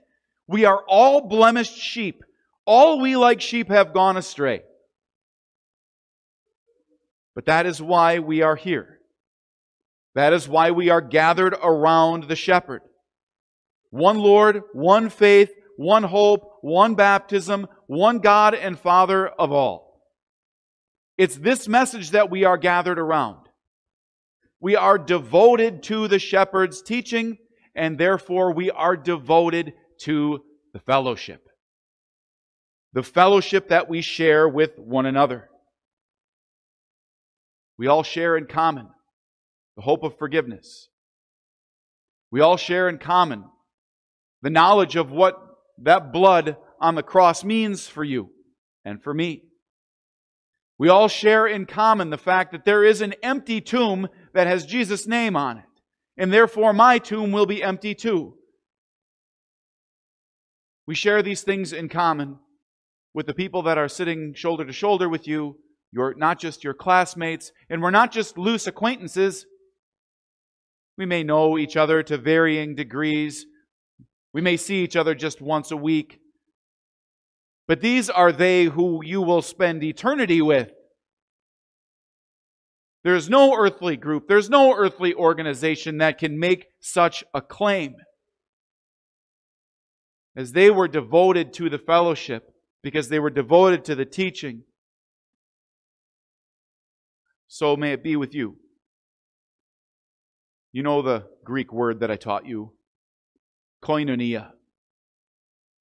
We 0.47 0.65
are 0.65 0.83
all 0.87 1.27
blemished 1.27 1.77
sheep. 1.77 2.23
All 2.65 2.99
we 3.01 3.15
like 3.15 3.41
sheep 3.41 3.69
have 3.69 3.91
gone 3.91 4.17
astray. 4.17 4.61
But 7.35 7.45
that 7.45 7.65
is 7.65 7.81
why 7.81 8.19
we 8.19 8.41
are 8.41 8.55
here. 8.55 8.99
That 10.15 10.31
is 10.31 10.47
why 10.47 10.71
we 10.71 10.89
are 10.89 11.01
gathered 11.01 11.53
around 11.61 12.23
the 12.23 12.35
shepherd. 12.37 12.81
One 13.89 14.17
Lord, 14.17 14.61
one 14.73 15.09
faith, 15.09 15.51
one 15.77 16.03
hope, 16.03 16.49
one 16.61 16.95
baptism, 16.95 17.67
one 17.87 18.19
God 18.19 18.55
and 18.55 18.79
Father 18.79 19.27
of 19.27 19.51
all. 19.51 20.01
It's 21.17 21.35
this 21.35 21.67
message 21.67 22.11
that 22.11 22.29
we 22.29 22.45
are 22.45 22.57
gathered 22.57 22.99
around. 22.99 23.47
We 24.61 24.75
are 24.75 24.97
devoted 24.97 25.83
to 25.83 26.07
the 26.07 26.19
shepherd's 26.19 26.81
teaching, 26.81 27.37
and 27.75 27.97
therefore 27.97 28.53
we 28.53 28.71
are 28.71 28.97
devoted 28.97 29.73
to 30.01 30.43
the 30.73 30.79
fellowship. 30.79 31.47
The 32.93 33.03
fellowship 33.03 33.69
that 33.69 33.89
we 33.89 34.01
share 34.01 34.47
with 34.47 34.79
one 34.79 35.05
another. 35.05 35.49
We 37.77 37.87
all 37.87 38.03
share 38.03 38.37
in 38.37 38.45
common 38.45 38.87
the 39.75 39.81
hope 39.83 40.03
of 40.03 40.17
forgiveness. 40.17 40.89
We 42.31 42.41
all 42.41 42.57
share 42.57 42.87
in 42.87 42.97
common 42.97 43.45
the 44.41 44.49
knowledge 44.49 44.95
of 44.95 45.11
what 45.11 45.35
that 45.83 46.13
blood 46.13 46.57
on 46.79 46.95
the 46.95 47.03
cross 47.03 47.43
means 47.43 47.87
for 47.87 48.03
you 48.03 48.29
and 48.83 49.01
for 49.01 49.13
me. 49.13 49.43
We 50.77 50.89
all 50.89 51.07
share 51.07 51.47
in 51.47 51.65
common 51.65 52.09
the 52.09 52.17
fact 52.17 52.51
that 52.51 52.65
there 52.65 52.83
is 52.83 53.01
an 53.01 53.13
empty 53.23 53.61
tomb 53.61 54.07
that 54.33 54.47
has 54.47 54.65
Jesus' 54.65 55.07
name 55.07 55.35
on 55.35 55.57
it, 55.57 55.63
and 56.17 56.33
therefore 56.33 56.73
my 56.73 56.99
tomb 56.99 57.31
will 57.31 57.45
be 57.45 57.63
empty 57.63 57.95
too. 57.95 58.35
We 60.85 60.95
share 60.95 61.23
these 61.23 61.41
things 61.41 61.73
in 61.73 61.89
common 61.89 62.39
with 63.13 63.25
the 63.25 63.33
people 63.33 63.63
that 63.63 63.77
are 63.77 63.87
sitting 63.87 64.33
shoulder 64.33 64.65
to 64.65 64.73
shoulder 64.73 65.07
with 65.07 65.27
you 65.27 65.57
you're 65.95 66.13
not 66.13 66.39
just 66.39 66.61
your 66.61 66.73
classmates, 66.73 67.53
and 67.69 67.81
we're 67.81 67.89
not 67.89 68.11
just 68.11 68.37
loose 68.37 68.67
acquaintances. 68.67 69.45
We 70.97 71.05
may 71.05 71.23
know 71.23 71.57
each 71.57 71.77
other 71.77 72.03
to 72.03 72.17
varying 72.17 72.75
degrees. 72.75 73.45
We 74.33 74.41
may 74.41 74.57
see 74.57 74.83
each 74.83 74.97
other 74.97 75.15
just 75.15 75.39
once 75.39 75.71
a 75.71 75.77
week. 75.77 76.19
But 77.65 77.79
these 77.79 78.09
are 78.09 78.33
they 78.33 78.65
who 78.65 79.05
you 79.05 79.21
will 79.21 79.41
spend 79.41 79.85
eternity 79.85 80.41
with. 80.41 80.73
There's 83.05 83.29
no 83.29 83.55
earthly 83.55 83.95
group, 83.95 84.27
there's 84.27 84.49
no 84.49 84.75
earthly 84.75 85.13
organization 85.13 85.99
that 85.99 86.17
can 86.17 86.37
make 86.37 86.65
such 86.81 87.23
a 87.33 87.41
claim. 87.41 87.95
As 90.35 90.51
they 90.51 90.69
were 90.69 90.89
devoted 90.89 91.53
to 91.53 91.69
the 91.69 91.79
fellowship, 91.79 92.51
because 92.83 93.07
they 93.07 93.19
were 93.19 93.29
devoted 93.29 93.85
to 93.85 93.95
the 93.95 94.05
teaching, 94.05 94.63
so 97.47 97.75
may 97.75 97.93
it 97.93 98.03
be 98.03 98.15
with 98.15 98.33
you. 98.33 98.57
You 100.71 100.83
know 100.83 101.01
the 101.01 101.27
Greek 101.43 101.71
word 101.71 102.01
that 102.01 102.11
I 102.11 102.15
taught 102.15 102.45
you 102.45 102.73
koinonia. 103.85 104.51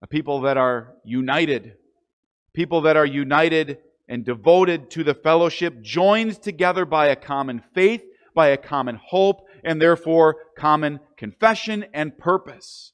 A 0.02 0.06
people 0.06 0.42
that 0.42 0.56
are 0.56 0.94
united. 1.04 1.74
People 2.52 2.82
that 2.82 2.96
are 2.96 3.06
united 3.06 3.78
and 4.08 4.24
devoted 4.24 4.90
to 4.90 5.02
the 5.02 5.14
fellowship, 5.14 5.80
joined 5.80 6.42
together 6.42 6.84
by 6.84 7.06
a 7.06 7.16
common 7.16 7.62
faith, 7.74 8.02
by 8.34 8.48
a 8.48 8.56
common 8.56 9.00
hope, 9.02 9.46
and 9.64 9.80
therefore 9.80 10.36
common 10.58 11.00
confession 11.16 11.86
and 11.94 12.18
purpose. 12.18 12.92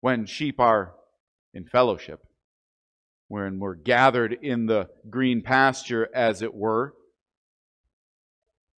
When 0.00 0.26
sheep 0.26 0.58
are 0.58 0.94
in 1.54 1.64
fellowship, 1.66 2.20
when 3.30 3.60
we're 3.60 3.76
gathered 3.76 4.36
in 4.42 4.66
the 4.66 4.88
green 5.08 5.40
pasture, 5.40 6.08
as 6.12 6.42
it 6.42 6.52
were. 6.52 6.92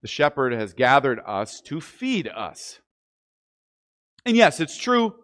The 0.03 0.09
shepherd 0.09 0.53
has 0.53 0.75
gathered 0.75 1.21
us 1.25 1.61
to 1.67 1.81
feed 1.81 2.27
us. 2.27 2.81
And 4.27 4.37
yes, 4.37 4.59
it's 4.59 4.77
true, 4.77 5.15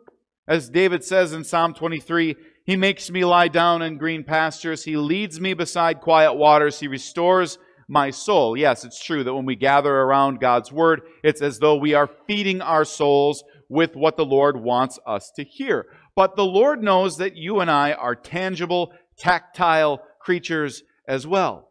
as 0.47 0.71
David 0.71 1.03
says 1.03 1.33
in 1.33 1.43
Psalm 1.43 1.75
23 1.75 2.37
He 2.67 2.77
makes 2.77 3.11
me 3.11 3.25
lie 3.25 3.49
down 3.49 3.83
in 3.83 3.99
green 3.99 4.23
pastures, 4.23 4.85
He 4.85 4.97
leads 4.97 5.41
me 5.41 5.55
beside 5.55 6.01
quiet 6.01 6.35
waters, 6.35 6.79
He 6.79 6.87
restores 6.87 7.59
my 7.89 8.11
soul. 8.11 8.57
Yes, 8.57 8.85
it's 8.85 9.05
true 9.05 9.25
that 9.25 9.35
when 9.35 9.45
we 9.45 9.57
gather 9.57 9.93
around 9.93 10.39
God's 10.39 10.71
word, 10.71 11.01
it's 11.25 11.43
as 11.43 11.59
though 11.59 11.75
we 11.75 11.95
are 11.95 12.09
feeding 12.29 12.61
our 12.61 12.85
souls 12.85 13.43
with 13.69 13.97
what 13.97 14.17
the 14.17 14.25
Lord 14.25 14.57
wants 14.57 15.01
us 15.05 15.33
to 15.35 15.43
hear. 15.43 15.87
But 16.15 16.37
the 16.37 16.47
Lord 16.47 16.83
knows 16.83 17.19
that 17.19 17.37
you 17.37 17.61
and 17.61 17.71
I 17.71 17.93
are 17.93 18.15
tangible, 18.15 18.93
tactile 19.19 20.03
creatures 20.21 20.83
as 21.09 21.27
well. 21.27 21.69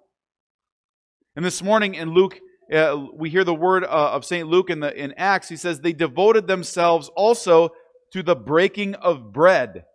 And 1.36 1.44
this 1.44 1.62
morning 1.62 1.96
in 1.96 2.14
Luke, 2.14 2.40
uh, 2.74 3.06
we 3.14 3.30
hear 3.30 3.44
the 3.44 3.54
word 3.54 3.84
uh, 3.84 3.88
of 3.88 4.26
St. 4.26 4.48
Luke 4.48 4.70
in, 4.70 4.80
the, 4.80 4.96
in 4.96 5.14
Acts. 5.18 5.50
He 5.50 5.58
says, 5.58 5.80
They 5.80 5.94
devoted 5.94 6.48
themselves 6.48 7.10
also 7.16 7.70
to 8.14 8.24
the 8.24 8.36
breaking 8.36 8.96
of 8.96 9.34
bread. 9.34 9.86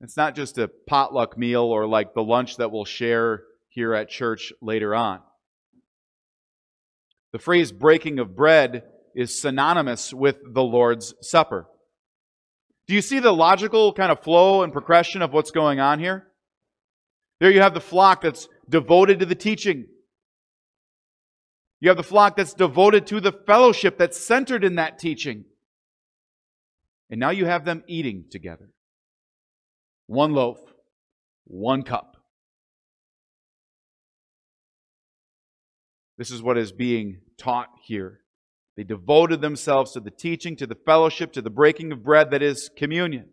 It's 0.00 0.16
not 0.16 0.34
just 0.34 0.56
a 0.58 0.70
potluck 0.86 1.36
meal 1.36 1.62
or 1.62 1.86
like 1.86 2.14
the 2.14 2.22
lunch 2.22 2.56
that 2.56 2.72
we'll 2.72 2.86
share 2.86 3.42
here 3.68 3.94
at 3.94 4.08
church 4.08 4.52
later 4.62 4.94
on. 4.94 5.20
The 7.32 7.38
phrase 7.38 7.70
breaking 7.70 8.18
of 8.18 8.34
bread 8.34 8.84
is 9.14 9.38
synonymous 9.38 10.12
with 10.12 10.38
the 10.52 10.62
Lord's 10.62 11.14
Supper. 11.20 11.66
Do 12.90 12.96
you 12.96 13.02
see 13.02 13.20
the 13.20 13.30
logical 13.30 13.92
kind 13.92 14.10
of 14.10 14.18
flow 14.18 14.64
and 14.64 14.72
progression 14.72 15.22
of 15.22 15.32
what's 15.32 15.52
going 15.52 15.78
on 15.78 16.00
here? 16.00 16.26
There 17.38 17.48
you 17.48 17.60
have 17.60 17.72
the 17.72 17.80
flock 17.80 18.22
that's 18.22 18.48
devoted 18.68 19.20
to 19.20 19.26
the 19.26 19.36
teaching. 19.36 19.86
You 21.78 21.90
have 21.90 21.96
the 21.96 22.02
flock 22.02 22.36
that's 22.36 22.52
devoted 22.52 23.06
to 23.06 23.20
the 23.20 23.30
fellowship 23.30 23.96
that's 23.96 24.18
centered 24.18 24.64
in 24.64 24.74
that 24.74 24.98
teaching. 24.98 25.44
And 27.10 27.20
now 27.20 27.30
you 27.30 27.46
have 27.46 27.64
them 27.64 27.84
eating 27.86 28.24
together. 28.28 28.70
One 30.08 30.32
loaf, 30.32 30.58
one 31.44 31.84
cup. 31.84 32.16
This 36.18 36.32
is 36.32 36.42
what 36.42 36.58
is 36.58 36.72
being 36.72 37.20
taught 37.38 37.68
here. 37.84 38.18
They 38.80 38.84
devoted 38.84 39.42
themselves 39.42 39.92
to 39.92 40.00
the 40.00 40.10
teaching, 40.10 40.56
to 40.56 40.66
the 40.66 40.74
fellowship, 40.74 41.34
to 41.34 41.42
the 41.42 41.50
breaking 41.50 41.92
of 41.92 42.02
bread 42.02 42.30
that 42.30 42.40
is 42.40 42.70
communion. 42.78 43.26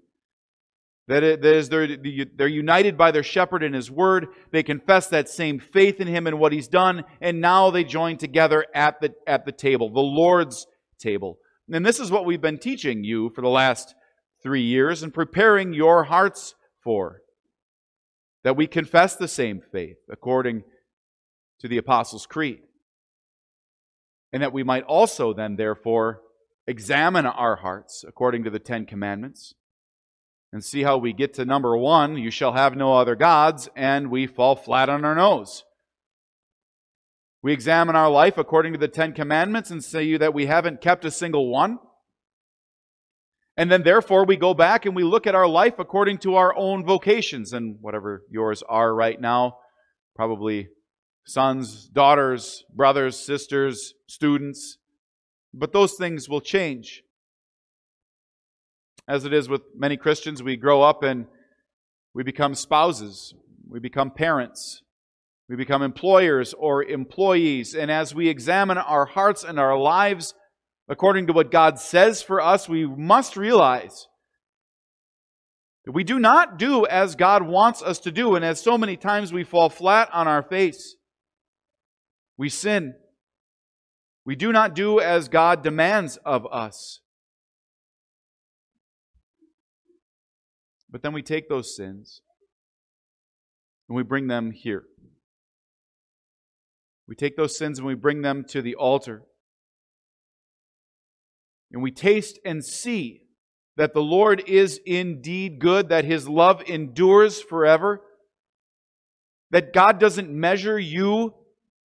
That 1.08 1.24
is, 1.24 1.70
they're, 1.70 1.96
they're 2.36 2.50
united 2.50 2.98
by 2.98 3.12
their 3.12 3.24
shepherd 3.24 3.64
in 3.64 3.72
his 3.72 3.90
word. 3.90 4.28
They 4.52 4.62
confess 4.62 5.08
that 5.08 5.30
same 5.30 5.60
faith 5.60 6.02
in 6.02 6.08
him 6.10 6.28
and 6.28 6.38
what 6.38 6.52
he's 6.52 6.68
done. 6.68 7.06
And 7.22 7.40
now 7.40 7.72
they 7.72 7.86
join 7.86 8.18
together 8.18 8.66
at 8.76 9.00
the, 9.00 9.14
at 9.26 9.46
the 9.46 9.54
table, 9.54 9.90
the 9.90 10.02
Lord's 10.02 10.68
table. 11.00 11.38
And 11.72 11.86
this 11.86 12.02
is 12.02 12.12
what 12.12 12.26
we've 12.26 12.42
been 12.42 12.60
teaching 12.60 13.06
you 13.06 13.30
for 13.30 13.40
the 13.40 13.48
last 13.48 13.96
three 14.44 14.64
years 14.64 15.02
and 15.02 15.14
preparing 15.14 15.72
your 15.72 16.04
hearts 16.04 16.56
for. 16.84 17.22
That 18.44 18.58
we 18.58 18.68
confess 18.68 19.16
the 19.16 19.30
same 19.30 19.62
faith 19.72 20.00
according 20.12 20.64
to 21.62 21.70
the 21.70 21.78
Apostles' 21.78 22.26
Creed. 22.26 22.60
And 24.34 24.44
that 24.44 24.54
we 24.54 24.64
might 24.64 24.84
also 24.84 25.34
then, 25.34 25.56
therefore, 25.56 26.22
examine 26.68 27.26
our 27.26 27.58
hearts 27.58 28.04
according 28.08 28.44
to 28.44 28.50
the 28.50 28.60
Ten 28.60 28.86
Commandments 28.86 29.54
and 30.52 30.64
see 30.64 30.84
how 30.84 30.98
we 30.98 31.14
get 31.14 31.34
to 31.36 31.46
number 31.46 31.78
one, 31.78 32.18
you 32.18 32.32
shall 32.32 32.54
have 32.54 32.76
no 32.76 32.94
other 32.94 33.16
gods, 33.16 33.70
and 33.76 34.10
we 34.10 34.28
fall 34.28 34.56
flat 34.56 34.90
on 34.90 35.04
our 35.06 35.16
nose. 35.16 35.64
We 37.42 37.54
examine 37.54 37.96
our 37.96 38.10
life 38.10 38.38
according 38.38 38.74
to 38.74 38.80
the 38.80 38.88
Ten 38.88 39.14
Commandments 39.14 39.72
and 39.72 39.84
say 39.84 40.18
that 40.18 40.34
we 40.34 40.46
haven't 40.46 40.82
kept 40.82 41.06
a 41.06 41.12
single 41.12 41.50
one. 41.50 41.80
And 43.56 43.72
then, 43.72 43.84
therefore, 43.84 44.26
we 44.26 44.36
go 44.36 44.54
back 44.54 44.86
and 44.86 44.96
we 44.96 45.04
look 45.04 45.26
at 45.26 45.36
our 45.36 45.48
life 45.48 45.80
according 45.80 46.20
to 46.20 46.36
our 46.36 46.56
own 46.56 46.86
vocations 46.86 47.54
and 47.54 47.78
whatever 47.82 48.24
yours 48.30 48.64
are 48.68 48.94
right 48.94 49.20
now. 49.20 49.58
Probably 50.16 50.68
sons, 51.28 51.88
daughters, 51.90 52.64
brothers, 52.74 53.20
sisters, 53.20 53.94
students. 54.08 54.78
But 55.54 55.74
those 55.74 55.94
things 55.94 56.28
will 56.28 56.42
change 56.42 57.04
as 59.08 59.24
it 59.24 59.34
is 59.34 59.48
with 59.48 59.62
many 59.76 59.96
Christians, 59.96 60.44
we 60.44 60.58
grow 60.58 60.82
up 60.82 61.02
and 61.02 61.28
we 62.14 62.24
become 62.24 62.56
spouses, 62.56 63.34
we 63.70 63.80
become 63.80 64.12
parents, 64.12 64.82
we 65.48 65.56
become 65.56 65.82
employers 65.82 66.54
or 66.54 66.84
employees. 66.84 67.74
And 67.74 67.90
as 67.90 68.14
we 68.14 68.28
examine 68.28 68.78
our 68.78 69.06
hearts 69.06 69.46
and 69.46 69.60
our 69.60 69.78
lives 69.78 70.34
according 70.90 71.28
to 71.28 71.34
what 71.34 71.52
God 71.52 71.80
says 71.80 72.22
for 72.22 72.42
us, 72.42 72.68
we 72.68 72.86
must 72.86 73.38
realize 73.38 74.08
that 75.86 75.94
we 75.94 76.04
do 76.04 76.20
not 76.20 76.60
do 76.60 76.86
as 76.86 77.16
God 77.16 77.44
wants 77.44 77.82
us 77.82 78.00
to 78.00 78.12
do. 78.12 78.36
And 78.36 78.44
as 78.44 78.60
so 78.60 78.78
many 78.78 78.98
times 78.98 79.32
we 79.32 79.46
fall 79.46 79.70
flat 79.70 80.10
on 80.12 80.28
our 80.28 80.44
face, 80.44 80.97
we 82.38 82.50
sin. 82.50 82.94
We 84.26 84.36
do 84.36 84.52
not 84.52 84.76
do 84.76 85.00
as 85.00 85.30
God 85.30 85.64
demands 85.64 86.18
of 86.26 86.46
us. 86.52 87.00
But 90.90 91.02
then 91.02 91.14
we 91.14 91.22
take 91.22 91.50
those 91.50 91.76
sins 91.76 92.22
and 93.88 93.96
we 93.96 94.04
bring 94.04 94.28
them 94.28 94.52
here. 94.52 94.84
We 97.08 97.16
take 97.16 97.38
those 97.38 97.58
sins 97.58 97.80
and 97.80 97.88
we 97.88 97.96
bring 97.96 98.22
them 98.22 98.44
to 98.50 98.62
the 98.62 98.76
altar. 98.76 99.24
And 101.72 101.82
we 101.82 101.92
taste 101.92 102.40
and 102.46 102.64
see 102.64 103.24
that 103.76 103.94
the 103.94 104.02
Lord 104.02 104.44
is 104.48 104.80
indeed 104.86 105.60
good, 105.60 105.90
that 105.90 106.06
his 106.06 106.28
love 106.28 106.62
endures 106.68 107.42
forever, 107.42 108.02
that 109.52 109.74
God 109.74 110.00
doesn't 110.00 110.30
measure 110.30 110.80
you. 110.80 111.34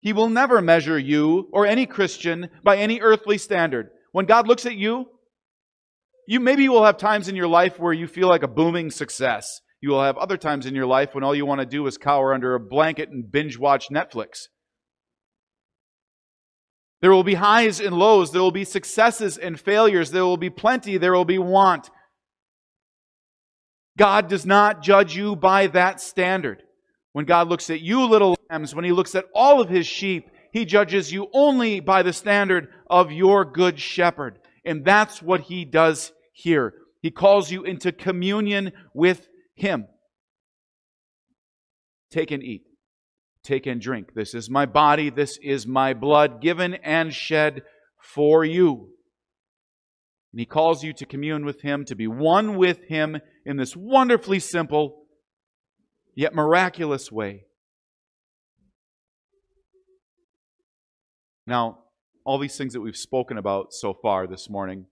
He 0.02 0.12
will 0.12 0.28
never 0.28 0.60
measure 0.60 0.98
you 0.98 1.48
or 1.52 1.64
any 1.64 1.86
Christian 1.86 2.50
by 2.64 2.76
any 2.76 3.00
earthly 3.00 3.38
standard. 3.38 3.90
When 4.10 4.26
God 4.26 4.48
looks 4.48 4.66
at 4.66 4.74
you, 4.74 5.06
you 6.26 6.40
maybe 6.40 6.64
you 6.64 6.72
will 6.72 6.84
have 6.84 6.98
times 6.98 7.28
in 7.28 7.36
your 7.36 7.46
life 7.46 7.78
where 7.78 7.92
you 7.92 8.08
feel 8.08 8.28
like 8.28 8.42
a 8.42 8.48
booming 8.48 8.90
success. 8.90 9.60
You 9.80 9.90
will 9.90 10.02
have 10.02 10.18
other 10.18 10.36
times 10.36 10.66
in 10.66 10.74
your 10.74 10.86
life 10.86 11.14
when 11.14 11.22
all 11.22 11.34
you 11.34 11.46
want 11.46 11.60
to 11.60 11.66
do 11.66 11.86
is 11.86 11.98
cower 11.98 12.34
under 12.34 12.54
a 12.54 12.60
blanket 12.60 13.10
and 13.10 13.30
binge 13.30 13.58
watch 13.58 13.90
Netflix. 13.90 14.48
There 17.00 17.12
will 17.12 17.24
be 17.24 17.34
highs 17.34 17.80
and 17.80 17.96
lows. 17.96 18.32
There 18.32 18.42
will 18.42 18.52
be 18.52 18.64
successes 18.64 19.38
and 19.38 19.58
failures. 19.58 20.10
There 20.10 20.24
will 20.24 20.36
be 20.36 20.50
plenty. 20.50 20.98
There 20.98 21.12
will 21.12 21.24
be 21.24 21.38
want. 21.38 21.90
God 23.96 24.28
does 24.28 24.44
not 24.44 24.82
judge 24.82 25.16
you 25.16 25.36
by 25.36 25.68
that 25.68 26.00
standard. 26.00 26.62
When 27.12 27.24
God 27.24 27.48
looks 27.48 27.68
at 27.70 27.80
you, 27.80 28.04
little 28.06 28.36
lambs, 28.50 28.74
when 28.74 28.84
He 28.84 28.92
looks 28.92 29.14
at 29.14 29.26
all 29.34 29.60
of 29.60 29.68
His 29.68 29.86
sheep, 29.86 30.30
He 30.52 30.64
judges 30.64 31.12
you 31.12 31.28
only 31.32 31.80
by 31.80 32.02
the 32.02 32.12
standard 32.12 32.68
of 32.88 33.12
your 33.12 33.44
good 33.44 33.78
shepherd. 33.78 34.38
And 34.64 34.84
that's 34.84 35.22
what 35.22 35.42
he 35.42 35.64
does 35.64 36.12
here. 36.32 36.74
He 37.00 37.10
calls 37.10 37.50
you 37.50 37.64
into 37.64 37.90
communion 37.92 38.72
with 38.94 39.28
him. 39.54 39.86
Take 42.10 42.30
and 42.30 42.42
eat. 42.42 42.62
Take 43.42 43.66
and 43.66 43.80
drink. 43.80 44.14
This 44.14 44.34
is 44.34 44.48
my 44.48 44.66
body. 44.66 45.10
This 45.10 45.36
is 45.42 45.66
my 45.66 45.94
blood 45.94 46.40
given 46.40 46.74
and 46.74 47.12
shed 47.12 47.62
for 48.00 48.44
you. 48.44 48.90
And 50.32 50.40
he 50.40 50.46
calls 50.46 50.84
you 50.84 50.92
to 50.94 51.06
commune 51.06 51.44
with 51.44 51.60
him, 51.62 51.84
to 51.86 51.96
be 51.96 52.06
one 52.06 52.56
with 52.56 52.84
him 52.84 53.18
in 53.44 53.56
this 53.56 53.74
wonderfully 53.76 54.38
simple 54.38 55.01
yet 56.14 56.34
miraculous 56.34 57.10
way. 57.10 57.44
Now, 61.46 61.78
all 62.24 62.38
these 62.38 62.56
things 62.56 62.72
that 62.74 62.80
we've 62.80 62.96
spoken 62.96 63.36
about 63.36 63.72
so 63.72 63.94
far 63.94 64.26
this 64.26 64.48
morning 64.48 64.86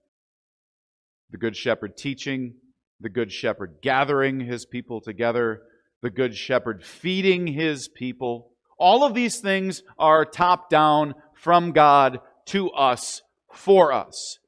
the 1.29 1.37
Good 1.37 1.55
Shepherd 1.55 1.95
teaching, 1.95 2.55
the 2.99 3.09
Good 3.09 3.31
Shepherd 3.31 3.77
gathering 3.81 4.41
his 4.41 4.65
people 4.65 4.99
together, 4.99 5.61
the 6.01 6.09
Good 6.09 6.35
Shepherd 6.35 6.83
feeding 6.83 7.47
his 7.47 7.87
people. 7.87 8.51
All 8.77 9.05
of 9.05 9.13
these 9.13 9.39
things 9.39 9.81
are 9.97 10.25
top 10.25 10.69
down 10.69 11.13
from 11.33 11.71
God 11.71 12.19
to 12.47 12.69
us, 12.71 13.21
for 13.53 13.93
us. 13.93 14.39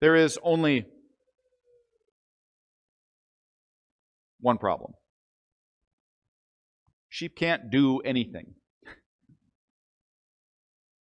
There 0.00 0.14
is 0.14 0.38
only 0.44 0.86
one 4.40 4.58
problem 4.58 4.92
sheep 7.10 7.36
can't 7.36 7.70
do 7.70 7.98
anything. 7.98 8.54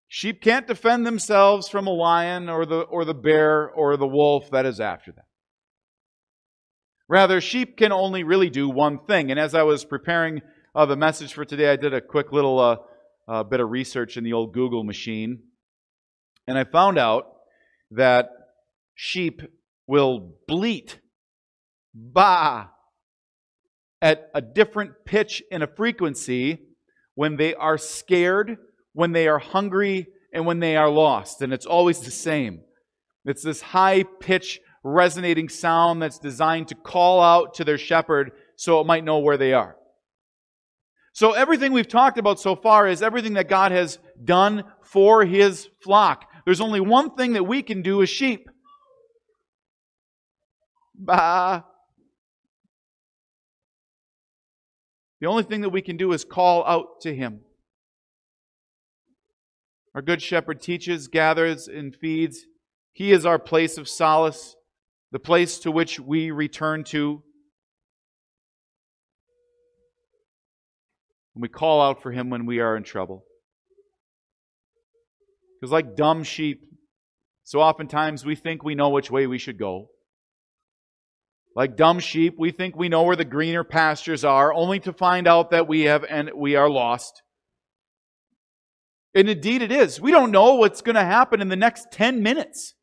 Sheep 0.07 0.41
can't 0.41 0.67
defend 0.67 1.05
themselves 1.05 1.69
from 1.69 1.85
a 1.85 1.91
lion 1.91 2.49
or 2.49 2.65
the, 2.65 2.79
or 2.79 3.05
the 3.05 3.13
bear 3.13 3.69
or 3.69 3.95
the 3.95 4.07
wolf 4.07 4.49
that 4.51 4.65
is 4.65 4.79
after 4.79 5.11
them. 5.11 5.23
Rather, 7.07 7.39
sheep 7.39 7.77
can 7.77 7.91
only 7.91 8.23
really 8.23 8.49
do 8.49 8.67
one 8.69 8.99
thing. 9.05 9.29
And 9.29 9.39
as 9.39 9.53
I 9.53 9.63
was 9.63 9.85
preparing 9.85 10.41
uh, 10.75 10.87
the 10.87 10.95
message 10.95 11.33
for 11.33 11.45
today, 11.45 11.71
I 11.71 11.75
did 11.75 11.93
a 11.93 12.01
quick 12.01 12.31
little 12.31 12.59
uh, 12.59 12.77
uh, 13.27 13.43
bit 13.43 13.59
of 13.59 13.69
research 13.69 14.17
in 14.17 14.23
the 14.23 14.33
old 14.33 14.51
Google 14.53 14.83
machine. 14.83 15.43
And 16.47 16.57
I 16.57 16.63
found 16.63 16.97
out 16.97 17.25
that 17.91 18.29
sheep 18.95 19.41
will 19.85 20.33
bleat, 20.47 20.99
baa, 21.93 22.69
at 24.01 24.29
a 24.33 24.41
different 24.41 24.91
pitch 25.05 25.43
and 25.51 25.63
a 25.63 25.67
frequency 25.67 26.59
when 27.15 27.35
they 27.35 27.53
are 27.55 27.77
scared 27.77 28.57
when 28.93 29.11
they 29.11 29.27
are 29.27 29.39
hungry 29.39 30.07
and 30.33 30.45
when 30.45 30.59
they 30.59 30.75
are 30.75 30.89
lost. 30.89 31.41
And 31.41 31.53
it's 31.53 31.65
always 31.65 31.99
the 32.01 32.11
same. 32.11 32.61
It's 33.25 33.43
this 33.43 33.61
high 33.61 34.03
pitch 34.19 34.59
resonating 34.83 35.49
sound 35.49 36.01
that's 36.01 36.19
designed 36.19 36.69
to 36.69 36.75
call 36.75 37.21
out 37.21 37.53
to 37.55 37.63
their 37.63 37.77
shepherd 37.77 38.31
so 38.55 38.81
it 38.81 38.87
might 38.87 39.03
know 39.03 39.19
where 39.19 39.37
they 39.37 39.53
are. 39.53 39.75
So 41.13 41.31
everything 41.31 41.73
we've 41.73 41.87
talked 41.87 42.17
about 42.17 42.39
so 42.39 42.55
far 42.55 42.87
is 42.87 43.01
everything 43.01 43.33
that 43.33 43.49
God 43.49 43.71
has 43.71 43.99
done 44.23 44.63
for 44.83 45.25
his 45.25 45.67
flock. 45.81 46.25
There's 46.45 46.61
only 46.61 46.79
one 46.79 47.15
thing 47.15 47.33
that 47.33 47.43
we 47.43 47.61
can 47.61 47.81
do 47.81 48.01
as 48.01 48.09
sheep. 48.09 48.49
Bah. 50.95 51.63
The 55.21 55.27
only 55.27 55.43
thing 55.43 55.61
that 55.61 55.69
we 55.69 55.81
can 55.81 55.97
do 55.97 56.13
is 56.13 56.23
call 56.23 56.65
out 56.65 57.01
to 57.01 57.13
him. 57.13 57.41
Our 59.95 60.01
Good 60.01 60.21
Shepherd 60.21 60.61
teaches, 60.61 61.07
gathers, 61.07 61.67
and 61.67 61.95
feeds. 61.95 62.45
He 62.93 63.11
is 63.11 63.25
our 63.25 63.39
place 63.39 63.77
of 63.77 63.89
solace, 63.89 64.55
the 65.11 65.19
place 65.19 65.59
to 65.59 65.71
which 65.71 65.99
we 65.99 66.31
return 66.31 66.83
to. 66.85 67.23
And 71.35 71.41
we 71.41 71.49
call 71.49 71.81
out 71.81 72.01
for 72.01 72.11
Him 72.11 72.29
when 72.29 72.45
we 72.45 72.59
are 72.59 72.75
in 72.75 72.83
trouble. 72.83 73.23
Because, 75.59 75.71
like 75.71 75.95
dumb 75.95 76.23
sheep, 76.23 76.61
so 77.43 77.59
oftentimes 77.59 78.25
we 78.25 78.35
think 78.35 78.63
we 78.63 78.75
know 78.75 78.89
which 78.89 79.09
way 79.09 79.27
we 79.27 79.37
should 79.37 79.57
go. 79.57 79.87
Like 81.55 81.75
dumb 81.75 81.99
sheep, 81.99 82.35
we 82.37 82.51
think 82.51 82.75
we 82.75 82.89
know 82.89 83.03
where 83.03 83.15
the 83.15 83.25
greener 83.25 83.63
pastures 83.63 84.23
are, 84.23 84.53
only 84.53 84.79
to 84.81 84.93
find 84.93 85.27
out 85.27 85.51
that 85.51 85.67
we 85.67 85.81
have 85.81 86.03
and 86.03 86.31
we 86.35 86.55
are 86.55 86.69
lost. 86.69 87.21
And 89.15 89.29
indeed 89.29 89.61
it 89.61 89.71
is. 89.71 89.99
We 89.99 90.11
don't 90.11 90.31
know 90.31 90.55
what's 90.55 90.81
going 90.81 90.95
to 90.95 91.03
happen 91.03 91.41
in 91.41 91.49
the 91.49 91.55
next 91.55 91.91
10 91.91 92.21
minutes. 92.21 92.75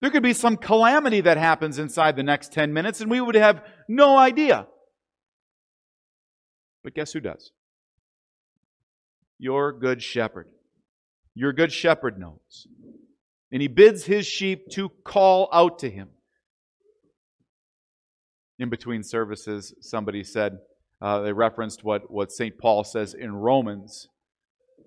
There 0.00 0.10
could 0.10 0.22
be 0.22 0.34
some 0.34 0.56
calamity 0.56 1.22
that 1.22 1.36
happens 1.36 1.78
inside 1.78 2.14
the 2.14 2.22
next 2.22 2.52
10 2.52 2.72
minutes, 2.72 3.00
and 3.00 3.10
we 3.10 3.20
would 3.20 3.34
have 3.34 3.64
no 3.88 4.16
idea. 4.16 4.66
But 6.82 6.94
guess 6.94 7.12
who 7.12 7.20
does? 7.20 7.52
Your 9.38 9.72
good 9.72 10.02
shepherd. 10.02 10.48
Your 11.34 11.52
good 11.52 11.72
shepherd 11.72 12.18
knows. 12.18 12.66
And 13.50 13.62
he 13.62 13.68
bids 13.68 14.04
his 14.04 14.26
sheep 14.26 14.68
to 14.72 14.90
call 15.04 15.48
out 15.52 15.80
to 15.80 15.90
him. 15.90 16.10
In 18.58 18.68
between 18.68 19.02
services, 19.02 19.74
somebody 19.80 20.22
said, 20.22 20.58
uh, 21.00 21.20
they 21.20 21.32
referenced 21.32 21.82
what, 21.82 22.10
what 22.10 22.30
St. 22.30 22.56
Paul 22.58 22.84
says 22.84 23.14
in 23.14 23.34
Romans 23.34 24.08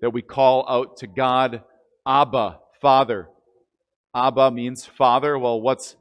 that 0.00 0.10
we 0.10 0.22
call 0.22 0.64
out 0.68 0.96
to 0.98 1.06
God, 1.06 1.62
Abba, 2.06 2.58
Father. 2.80 3.28
Abba 4.14 4.50
means 4.50 4.86
father. 4.86 5.38
Well, 5.38 5.60
what's 5.60 5.96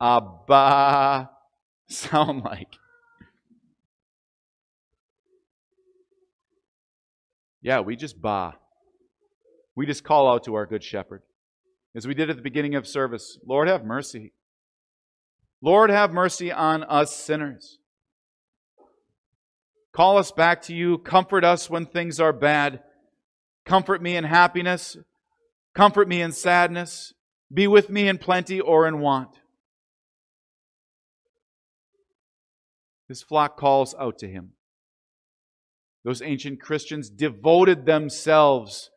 Abba 0.00 1.30
sound 1.88 2.44
like? 2.44 2.76
Yeah, 7.60 7.80
we 7.80 7.96
just 7.96 8.20
ba. 8.20 8.54
We 9.74 9.84
just 9.84 10.04
call 10.04 10.30
out 10.30 10.44
to 10.44 10.54
our 10.54 10.66
good 10.66 10.82
shepherd. 10.82 11.22
As 11.94 12.06
we 12.06 12.14
did 12.14 12.30
at 12.30 12.36
the 12.36 12.42
beginning 12.42 12.76
of 12.76 12.86
service, 12.86 13.38
Lord, 13.46 13.68
have 13.68 13.84
mercy. 13.84 14.32
Lord, 15.60 15.90
have 15.90 16.12
mercy 16.12 16.52
on 16.52 16.84
us 16.84 17.14
sinners. 17.14 17.78
Call 19.92 20.18
us 20.18 20.30
back 20.30 20.62
to 20.62 20.74
you. 20.74 20.98
Comfort 20.98 21.44
us 21.44 21.68
when 21.68 21.86
things 21.86 22.20
are 22.20 22.32
bad. 22.32 22.80
Comfort 23.66 24.00
me 24.00 24.16
in 24.16 24.24
happiness. 24.24 24.96
Comfort 25.74 26.08
me 26.08 26.20
in 26.22 26.32
sadness. 26.32 27.12
Be 27.52 27.66
with 27.66 27.90
me 27.90 28.08
in 28.08 28.18
plenty 28.18 28.60
or 28.60 28.86
in 28.86 29.00
want. 29.00 29.40
His 33.08 33.22
flock 33.22 33.56
calls 33.56 33.94
out 33.98 34.18
to 34.18 34.28
him. 34.28 34.52
Those 36.04 36.22
ancient 36.22 36.60
Christians 36.60 37.10
devoted 37.10 37.86
themselves, 37.86 38.90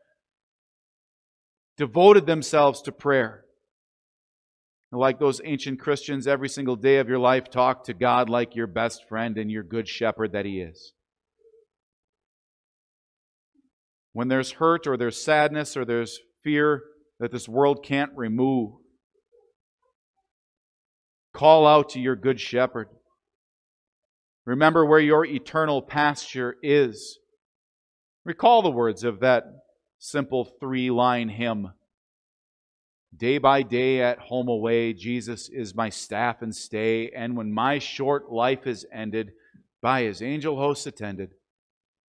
devoted 1.78 2.26
themselves 2.26 2.82
to 2.84 2.92
prayer. 2.92 3.41
Like 5.00 5.20
those 5.20 5.40
ancient 5.46 5.80
Christians, 5.80 6.28
every 6.28 6.50
single 6.50 6.76
day 6.76 6.98
of 6.98 7.08
your 7.08 7.20
life, 7.20 7.50
talk 7.50 7.86
to 7.86 7.94
God 7.94 8.30
like 8.30 8.56
your 8.56 8.68
best 8.68 9.08
friend 9.08 9.38
and 9.38 9.50
your 9.50 9.64
good 9.64 9.88
shepherd 9.88 10.34
that 10.34 10.46
He 10.46 10.60
is. 10.60 10.94
When 14.14 14.28
there's 14.28 14.52
hurt 14.52 14.88
or 14.88 14.98
there's 14.98 15.24
sadness 15.24 15.78
or 15.78 15.86
there's 15.86 16.20
fear 16.44 16.84
that 17.20 17.32
this 17.32 17.48
world 17.48 17.86
can't 17.86 18.12
remove, 18.16 18.74
call 21.34 21.66
out 21.66 21.90
to 21.92 22.00
your 22.02 22.18
good 22.18 22.42
shepherd. 22.42 22.90
Remember 24.46 24.86
where 24.86 25.00
your 25.00 25.26
eternal 25.26 25.82
pasture 25.82 26.58
is. 26.62 27.20
Recall 28.26 28.62
the 28.62 28.72
words 28.72 29.04
of 29.04 29.22
that 29.22 29.46
simple 30.00 30.46
three 30.60 30.92
line 30.92 31.30
hymn. 31.30 31.72
Day 33.16 33.38
by 33.38 33.62
day 33.62 34.02
at 34.02 34.20
home 34.20 34.48
away, 34.48 34.94
Jesus 34.94 35.50
is 35.50 35.76
my 35.76 35.90
staff 35.90 36.42
and 36.42 36.56
stay, 36.56 37.10
and 37.10 37.36
when 37.36 37.52
my 37.52 37.78
short 37.78 38.32
life 38.32 38.66
is 38.66 38.86
ended, 38.92 39.34
by 39.82 40.04
his 40.04 40.22
angel 40.22 40.58
hosts 40.58 40.86
attended, 40.86 41.32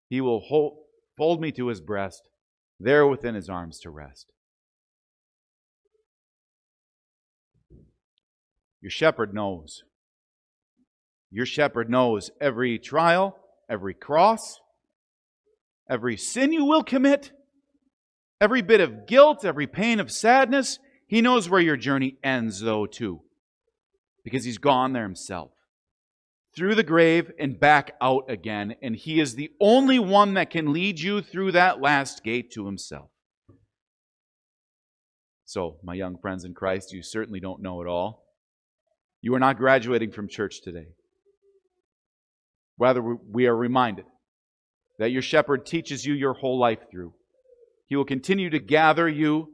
he 0.09 0.21
will 0.21 0.41
hold, 0.41 0.79
fold 1.17 1.41
me 1.41 1.51
to 1.53 1.69
his 1.69 1.81
breast, 1.81 2.29
there 2.79 3.07
within 3.07 3.35
his 3.35 3.49
arms 3.49 3.81
to 3.81 3.91
rest. 3.91 4.33
Your 8.81 8.91
shepherd 8.91 9.33
knows. 9.33 9.83
Your 11.31 11.47
shepherd 11.47 11.88
knows 11.88 12.31
every 12.41 12.79
trial, 12.79 13.38
every 13.69 13.95
cross, 13.95 14.61
every 15.88 16.17
sin 16.17 16.53
you 16.53 16.65
will 16.65 16.83
commit, 16.83 17.33
every 18.41 18.61
bit 18.61 18.81
of 18.81 19.07
guilt, 19.07 19.45
every 19.45 19.67
pain 19.67 19.99
of 19.99 20.11
sadness. 20.11 20.79
He 21.12 21.20
knows 21.20 21.48
where 21.48 21.61
your 21.61 21.77
journey 21.77 22.16
ends, 22.25 22.61
though, 22.61 22.87
too, 22.87 23.20
because 24.25 24.44
he's 24.44 24.57
gone 24.57 24.94
there 24.94 25.03
himself 25.03 25.51
through 26.55 26.75
the 26.75 26.83
grave 26.83 27.31
and 27.38 27.59
back 27.59 27.94
out 28.01 28.31
again, 28.31 28.77
and 28.83 28.94
He 28.94 29.20
is 29.20 29.35
the 29.35 29.51
only 29.61 29.98
one 29.98 30.35
that 30.35 30.51
can 30.51 30.72
lead 30.72 31.01
you 31.01 31.22
through 31.22 31.53
that 31.53 31.81
last 31.81 32.22
gate 32.22 32.51
to 32.53 32.66
Himself. 32.66 33.11
So, 35.44 35.79
my 35.83 35.94
young 35.94 36.16
friends 36.18 36.44
in 36.44 36.55
Christ, 36.55 36.92
you 36.92 37.03
certainly 37.03 37.40
don't 37.40 37.62
know 37.62 37.83
it 37.83 37.88
all. 37.88 38.25
You 39.20 39.35
are 39.35 39.40
not 39.40 39.59
graduating 39.59 40.12
from 40.12 40.29
church 40.29 40.62
today. 40.62 40.88
Rather, 42.79 43.03
we 43.03 43.46
are 43.46 43.57
reminded 43.57 44.07
that 44.98 45.11
your 45.11 45.22
shepherd 45.22 45.66
teaches 45.66 46.05
you 46.05 46.14
your 46.14 46.35
whole 46.35 46.59
life 46.59 46.90
through. 46.90 47.14
He 47.87 47.96
will 47.96 48.05
continue 48.05 48.51
to 48.51 48.59
gather 48.59 49.09
you, 49.09 49.52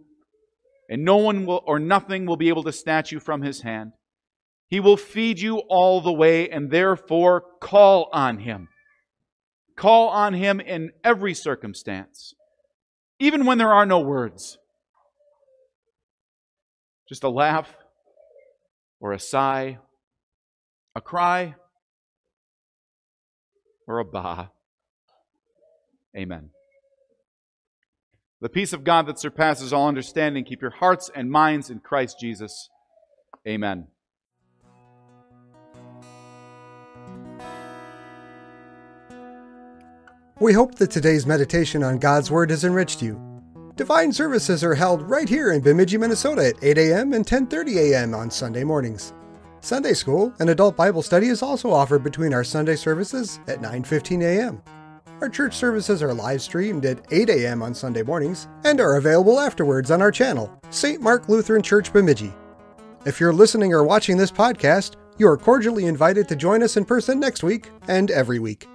and 0.89 1.05
no 1.05 1.17
one 1.17 1.47
will 1.47 1.63
or 1.67 1.79
nothing 1.79 2.27
will 2.27 2.37
be 2.37 2.49
able 2.49 2.65
to 2.65 2.73
snatch 2.73 3.13
you 3.13 3.21
from 3.21 3.43
his 3.43 3.63
hand. 3.63 3.93
He 4.69 4.81
will 4.81 4.99
feed 4.99 5.41
you 5.41 5.59
all 5.59 6.01
the 6.01 6.13
way, 6.13 6.51
and 6.51 6.71
therefore 6.71 7.43
call 7.61 8.11
on 8.13 8.39
Him. 8.39 8.69
Call 9.77 10.09
on 10.09 10.35
Him 10.35 10.61
in 10.61 10.93
every 11.03 11.33
circumstance, 11.33 12.35
even 13.19 13.47
when 13.47 13.57
there 13.57 13.73
are 13.73 13.87
no 13.87 14.01
words. 14.01 14.59
Just 17.09 17.25
a 17.25 17.31
laugh, 17.31 17.75
or 19.01 19.13
a 19.13 19.19
sigh, 19.19 19.79
a 20.95 21.01
cry, 21.01 21.55
or 23.87 24.01
a 24.01 24.05
bah. 24.05 24.49
Amen. 26.15 26.51
The 28.41 28.49
peace 28.49 28.73
of 28.73 28.85
God 28.85 29.07
that 29.07 29.19
surpasses 29.19 29.73
all 29.73 29.89
understanding, 29.89 30.45
keep 30.45 30.63
your 30.63 30.71
hearts 30.71 31.11
and 31.13 31.29
minds 31.29 31.71
in 31.71 31.81
Christ 31.81 32.21
Jesus. 32.21 32.69
Amen. 33.47 33.89
We 40.39 40.53
hope 40.53 40.77
that 40.77 40.93
today's 40.93 41.27
meditation 41.27 41.83
on 41.83 41.99
God's 41.99 42.31
Word 42.31 42.51
has 42.51 42.63
enriched 42.63 43.03
you. 43.03 43.21
Divine 43.75 44.13
services 44.13 44.63
are 44.63 44.75
held 44.75 45.03
right 45.03 45.29
here 45.29 45.53
in 45.53 45.61
Bemidji, 45.61 45.99
Minnesota 45.99 46.47
at 46.47 46.63
8 46.63 46.79
a.m. 46.79 47.13
and 47.13 47.27
10:30 47.27 47.93
a.m. 47.93 48.15
on 48.15 48.31
Sunday 48.31 48.63
mornings. 48.63 49.15
Sunday 49.61 49.95
school 49.95 50.33
and 50.39 50.49
adult 50.49 50.77
Bible 50.77 51.03
study 51.03 51.27
is 51.27 51.43
also 51.43 51.73
offered 51.73 52.05
between 52.05 52.33
our 52.33 52.45
Sunday 52.45 52.77
services 52.77 53.41
at 53.49 53.61
9:15 53.61 54.23
a.m. 54.23 54.63
Our 55.21 55.29
church 55.29 55.57
services 55.57 56.01
are 56.01 56.15
live 56.15 56.41
streamed 56.41 56.87
at 56.87 57.05
8 57.11 57.29
a.m. 57.29 57.61
on 57.61 57.75
Sunday 57.75 58.05
mornings 58.05 58.47
and 58.65 58.81
are 58.81 58.99
available 58.99 59.41
afterwards 59.41 59.91
on 59.91 60.01
our 60.01 60.13
channel, 60.13 60.49
St. 60.71 61.03
Mark 61.03 61.29
Lutheran 61.29 61.61
Church 61.61 61.93
Bemidji. 61.93 62.33
If 63.05 63.19
you're 63.19 63.33
listening 63.33 63.73
or 63.73 63.83
watching 63.83 64.17
this 64.17 64.31
podcast, 64.31 64.95
you 65.19 65.27
are 65.27 65.37
cordially 65.37 65.87
invited 65.87 66.29
to 66.29 66.37
join 66.37 66.63
us 66.63 66.77
in 66.77 66.85
person 66.85 67.19
next 67.19 67.43
week 67.43 67.69
and 67.89 68.13
every 68.13 68.39
week. 68.39 68.69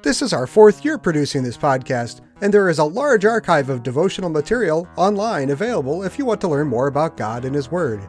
This 0.00 0.22
is 0.22 0.32
our 0.32 0.46
fourth 0.46 0.82
year 0.82 0.96
producing 0.96 1.42
this 1.42 1.58
podcast, 1.58 2.22
and 2.40 2.54
there 2.54 2.70
is 2.70 2.78
a 2.78 2.84
large 2.84 3.26
archive 3.26 3.68
of 3.68 3.82
devotional 3.82 4.30
material 4.30 4.88
online 4.96 5.50
available 5.50 6.04
if 6.04 6.18
you 6.18 6.24
want 6.24 6.40
to 6.40 6.48
learn 6.48 6.68
more 6.68 6.86
about 6.86 7.18
God 7.18 7.44
and 7.44 7.54
His 7.54 7.70
Word. 7.70 8.00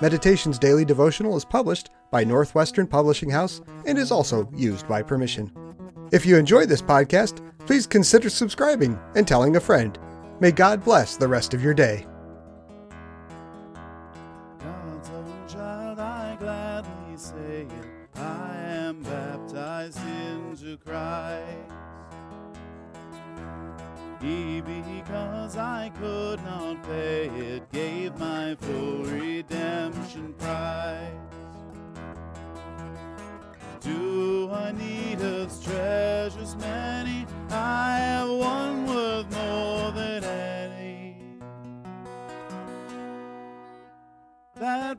Meditations 0.00 0.58
Daily 0.58 0.86
Devotional 0.86 1.36
is 1.36 1.44
published 1.44 1.90
by 2.10 2.24
Northwestern 2.24 2.86
Publishing 2.86 3.28
House 3.28 3.60
and 3.84 3.98
is 3.98 4.10
also 4.10 4.50
used 4.54 4.88
by 4.88 5.02
permission. 5.02 5.52
If 6.10 6.24
you 6.24 6.38
enjoy 6.38 6.64
this 6.64 6.80
podcast, 6.80 7.46
please 7.66 7.86
consider 7.86 8.30
subscribing 8.30 8.98
and 9.14 9.28
telling 9.28 9.56
a 9.56 9.60
friend. 9.60 9.98
May 10.40 10.52
God 10.52 10.82
bless 10.82 11.16
the 11.16 11.28
rest 11.28 11.52
of 11.52 11.62
your 11.62 11.74
day. 11.74 12.06
He, 24.20 24.60
because 24.60 25.56
I 25.56 25.90
could 25.98 26.42
not 26.44 26.82
pay 26.84 27.26
it, 27.26 27.70
gave 27.72 28.18
my 28.18 28.54
full 28.60 29.09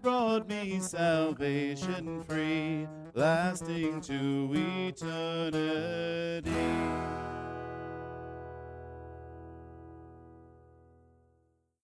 brought 0.02 0.48
me 0.50 0.80
salvation 0.80 2.24
free, 2.24 2.88
lasting 3.14 4.02
to 4.02 4.50
eternity. 4.90 5.12